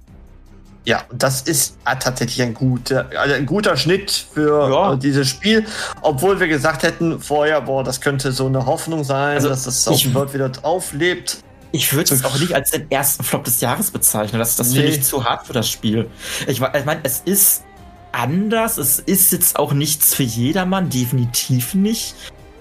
Ja, 0.84 1.02
das 1.12 1.42
ist 1.42 1.76
tatsächlich 1.84 2.40
ein 2.42 2.54
guter, 2.54 3.11
also 3.18 3.34
ein 3.34 3.46
guter 3.46 3.76
Schnitt 3.76 4.11
für 4.32 4.70
ja. 4.70 4.92
Äh, 4.92 4.98
dieses 4.98 5.28
Spiel. 5.28 5.66
Obwohl 6.00 6.40
wir 6.40 6.48
gesagt 6.48 6.82
hätten 6.82 7.20
vorher, 7.20 7.61
boah, 7.62 7.84
das 7.84 8.00
könnte 8.00 8.32
so 8.32 8.46
eine 8.46 8.64
Hoffnung 8.64 9.04
sein, 9.04 9.37
also 9.37 9.48
dass 9.48 9.64
das 9.64 9.87
Open 9.88 10.14
World 10.14 10.34
wieder 10.34 10.50
auflebt. 10.62 11.38
Ich 11.72 11.92
würde 11.92 12.14
es 12.14 12.24
auch 12.24 12.38
nicht 12.38 12.54
als 12.54 12.70
den 12.70 12.90
ersten 12.90 13.22
Flop 13.22 13.44
des 13.44 13.61
Jahres 13.61 13.90
bezeichnen. 13.90 14.38
Das, 14.38 14.56
das 14.56 14.70
nee. 14.70 14.76
finde 14.76 14.92
ich 14.92 15.02
zu 15.02 15.24
hart 15.24 15.46
für 15.46 15.52
das 15.52 15.68
Spiel. 15.68 16.08
Ich, 16.46 16.61
ich 16.61 16.84
meine, 16.84 17.00
es 17.02 17.20
ist 17.24 17.64
anders. 18.12 18.78
Es 18.78 18.98
ist 18.98 19.32
jetzt 19.32 19.58
auch 19.58 19.72
nichts 19.72 20.14
für 20.14 20.22
jedermann, 20.22 20.88
definitiv 20.88 21.74
nicht. 21.74 22.14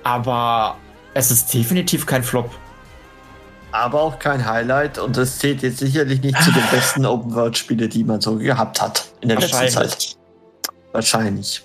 Aber 0.04 0.76
es 1.14 1.32
ist 1.32 1.54
definitiv 1.54 2.06
kein 2.06 2.24
Flop 2.24 2.52
aber 3.78 4.02
auch 4.02 4.20
kein 4.20 4.46
Highlight 4.46 4.98
und 4.98 5.18
es 5.18 5.40
zählt 5.40 5.62
jetzt 5.62 5.80
sicherlich 5.80 6.22
nicht 6.22 6.42
zu 6.42 6.52
den 6.52 6.64
besten 6.72 7.06
Open-World-Spiele, 7.06 7.88
die 7.88 8.04
man 8.04 8.22
so 8.22 8.36
gehabt 8.36 8.82
hat 8.82 9.06
in 9.22 9.30
der 9.30 9.40
letzten 9.40 9.70
Zeit. 9.70 10.16
Wahrscheinlich. 10.92 11.64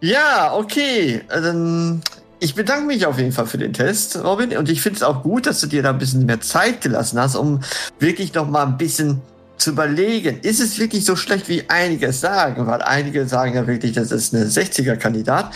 Ja, 0.00 0.54
okay. 0.54 1.22
Dann 1.28 2.02
ich 2.40 2.54
bedanke 2.54 2.86
mich 2.86 3.04
auf 3.04 3.18
jeden 3.18 3.32
Fall 3.32 3.46
für 3.46 3.58
den 3.58 3.74
Test, 3.74 4.22
Robin. 4.24 4.56
Und 4.56 4.68
ich 4.70 4.80
finde 4.80 4.96
es 4.96 5.02
auch 5.02 5.22
gut, 5.22 5.46
dass 5.46 5.60
du 5.60 5.66
dir 5.66 5.82
da 5.82 5.90
ein 5.90 5.98
bisschen 5.98 6.24
mehr 6.24 6.40
Zeit 6.40 6.80
gelassen 6.80 7.20
hast, 7.20 7.36
um 7.36 7.60
wirklich 7.98 8.32
noch 8.32 8.48
mal 8.48 8.64
ein 8.64 8.78
bisschen 8.78 9.20
zu 9.58 9.70
überlegen, 9.70 10.40
ist 10.40 10.58
es 10.58 10.78
wirklich 10.78 11.04
so 11.04 11.16
schlecht, 11.16 11.50
wie 11.50 11.64
einige 11.68 12.12
sagen? 12.14 12.66
Weil 12.66 12.80
einige 12.80 13.28
sagen 13.28 13.54
ja 13.54 13.66
wirklich, 13.66 13.92
das 13.92 14.10
ist 14.10 14.34
eine 14.34 14.46
60er-Kandidat. 14.46 15.50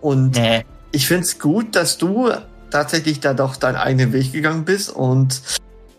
Und 0.00 0.36
nee. 0.36 0.64
ich 0.92 1.08
finde 1.08 1.24
es 1.24 1.38
gut, 1.38 1.74
dass 1.74 1.98
du 1.98 2.30
tatsächlich 2.70 3.20
da 3.20 3.34
doch 3.34 3.56
deinen 3.56 3.76
eigenen 3.76 4.12
Weg 4.12 4.32
gegangen 4.32 4.64
bist 4.64 4.90
und 4.90 5.42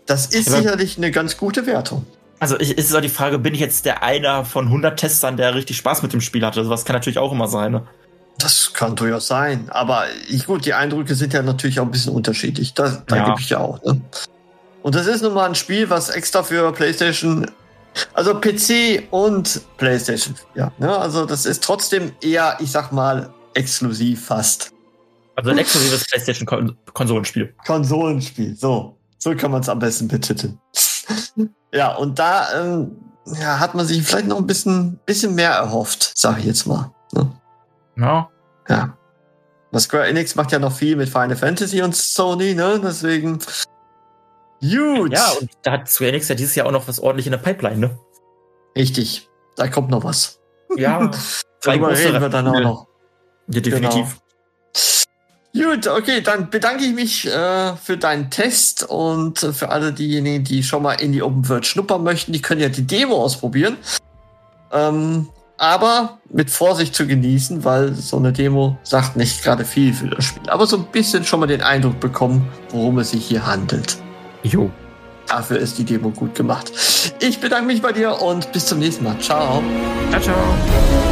das 0.06 0.26
ist 0.26 0.48
ja, 0.48 0.58
sicherlich 0.58 0.96
eine 0.96 1.10
ganz 1.10 1.36
gute 1.36 1.66
Wertung. 1.66 2.04
Also 2.40 2.58
ich, 2.58 2.76
ist 2.76 2.94
auch 2.94 3.00
die 3.00 3.08
Frage, 3.08 3.38
bin 3.38 3.54
ich 3.54 3.60
jetzt 3.60 3.84
der 3.84 4.02
einer 4.02 4.44
von 4.44 4.66
100 4.66 4.98
Testern, 4.98 5.36
der 5.36 5.54
richtig 5.54 5.76
Spaß 5.76 6.02
mit 6.02 6.12
dem 6.12 6.20
Spiel 6.20 6.44
hatte? 6.44 6.68
Was 6.68 6.84
kann 6.84 6.94
natürlich 6.94 7.18
auch 7.18 7.30
immer 7.30 7.46
sein. 7.46 7.72
Ne? 7.72 7.86
Das 8.38 8.72
kann 8.72 8.96
durchaus 8.96 9.28
sein. 9.28 9.68
Aber 9.70 10.06
ich, 10.28 10.46
gut, 10.46 10.66
die 10.66 10.74
Eindrücke 10.74 11.14
sind 11.14 11.32
ja 11.32 11.42
natürlich 11.42 11.78
auch 11.78 11.84
ein 11.84 11.92
bisschen 11.92 12.12
unterschiedlich. 12.12 12.74
Da, 12.74 13.02
da 13.06 13.16
ja. 13.16 13.24
gebe 13.26 13.40
ich 13.40 13.50
ja 13.50 13.58
auch. 13.58 13.80
Ne? 13.84 14.00
Und 14.82 14.94
das 14.96 15.06
ist 15.06 15.22
nun 15.22 15.34
mal 15.34 15.48
ein 15.48 15.54
Spiel, 15.54 15.88
was 15.88 16.10
extra 16.10 16.42
für 16.42 16.72
PlayStation, 16.72 17.48
also 18.14 18.34
PC 18.34 19.04
und 19.12 19.60
PlayStation, 19.76 20.34
ja. 20.56 20.72
Ne? 20.78 20.96
Also 20.96 21.26
das 21.26 21.46
ist 21.46 21.62
trotzdem 21.62 22.10
eher, 22.20 22.56
ich 22.58 22.72
sag 22.72 22.90
mal, 22.90 23.32
exklusiv 23.54 24.26
fast. 24.26 24.71
Also 25.36 25.50
ein 25.50 25.58
exklusives 25.58 26.06
PlayStation-Konsolenspiel. 26.06 27.54
Konsolenspiel, 27.66 28.56
so. 28.56 28.98
So 29.18 29.34
kann 29.34 29.50
man 29.50 29.60
es 29.60 29.68
am 29.68 29.78
besten 29.78 30.08
betiteln. 30.08 30.58
ja, 31.72 31.94
und 31.94 32.18
da 32.18 32.48
ähm, 32.60 32.96
ja, 33.26 33.60
hat 33.60 33.74
man 33.74 33.86
sich 33.86 34.02
vielleicht 34.02 34.26
noch 34.26 34.38
ein 34.38 34.46
bisschen, 34.46 34.98
bisschen 35.06 35.34
mehr 35.34 35.52
erhofft, 35.52 36.12
sag 36.16 36.38
ich 36.38 36.44
jetzt 36.44 36.66
mal. 36.66 36.90
Ne? 37.12 37.30
Ja. 37.96 38.28
Ja. 38.68 38.96
Das 39.70 39.84
Square 39.84 40.06
Enix 40.08 40.34
macht 40.34 40.52
ja 40.52 40.58
noch 40.58 40.72
viel 40.72 40.96
mit 40.96 41.08
Final 41.08 41.36
Fantasy 41.36 41.80
und 41.82 41.96
Sony, 41.96 42.54
ne? 42.54 42.80
Deswegen. 42.82 43.38
Gut. 44.60 45.12
Ja, 45.12 45.30
und 45.40 45.50
da 45.62 45.72
hat 45.72 45.88
Square 45.88 46.10
Enix 46.10 46.28
ja 46.28 46.34
dieses 46.34 46.54
Jahr 46.54 46.66
auch 46.66 46.72
noch 46.72 46.88
was 46.88 47.00
ordentlich 47.00 47.26
in 47.26 47.32
der 47.32 47.38
Pipeline, 47.38 47.78
ne? 47.78 47.98
Richtig. 48.76 49.28
Da 49.56 49.68
kommt 49.68 49.90
noch 49.90 50.04
was. 50.04 50.40
Ja. 50.76 51.10
Darüber 51.62 51.96
reden 51.96 52.20
wir 52.20 52.28
dann 52.28 52.48
auch 52.48 52.60
noch. 52.60 52.86
Ja, 53.48 53.60
definitiv. 53.60 53.92
Genau. 53.92 54.21
Gut, 55.54 55.86
okay, 55.86 56.22
dann 56.22 56.48
bedanke 56.48 56.84
ich 56.84 56.94
mich 56.94 57.26
äh, 57.26 57.76
für 57.76 57.98
deinen 57.98 58.30
Test 58.30 58.84
und 58.88 59.42
äh, 59.42 59.52
für 59.52 59.68
alle 59.68 59.92
diejenigen, 59.92 60.44
die 60.44 60.62
schon 60.62 60.82
mal 60.82 60.94
in 60.94 61.12
die 61.12 61.22
Open 61.22 61.46
World 61.48 61.66
schnuppern 61.66 62.02
möchten, 62.02 62.32
die 62.32 62.40
können 62.40 62.62
ja 62.62 62.70
die 62.70 62.86
Demo 62.86 63.22
ausprobieren. 63.22 63.76
Ähm, 64.72 65.28
aber 65.58 66.18
mit 66.30 66.50
Vorsicht 66.50 66.94
zu 66.94 67.06
genießen, 67.06 67.64
weil 67.64 67.94
so 67.94 68.16
eine 68.16 68.32
Demo 68.32 68.78
sagt 68.82 69.16
nicht 69.16 69.44
gerade 69.44 69.66
viel 69.66 69.92
für 69.92 70.08
das 70.08 70.24
Spiel. 70.24 70.48
Aber 70.48 70.66
so 70.66 70.78
ein 70.78 70.86
bisschen 70.86 71.24
schon 71.24 71.40
mal 71.40 71.46
den 71.46 71.62
Eindruck 71.62 72.00
bekommen, 72.00 72.48
worum 72.70 72.98
es 72.98 73.10
sich 73.10 73.26
hier 73.26 73.46
handelt. 73.46 73.98
Jo. 74.42 74.70
Dafür 75.28 75.58
ist 75.58 75.78
die 75.78 75.84
Demo 75.84 76.10
gut 76.10 76.34
gemacht. 76.34 76.72
Ich 77.20 77.40
bedanke 77.40 77.66
mich 77.66 77.80
bei 77.80 77.92
dir 77.92 78.20
und 78.20 78.50
bis 78.52 78.66
zum 78.66 78.80
nächsten 78.80 79.04
Mal. 79.04 79.18
Ciao. 79.20 79.62
Ciao, 80.10 80.20
ciao. 80.20 81.11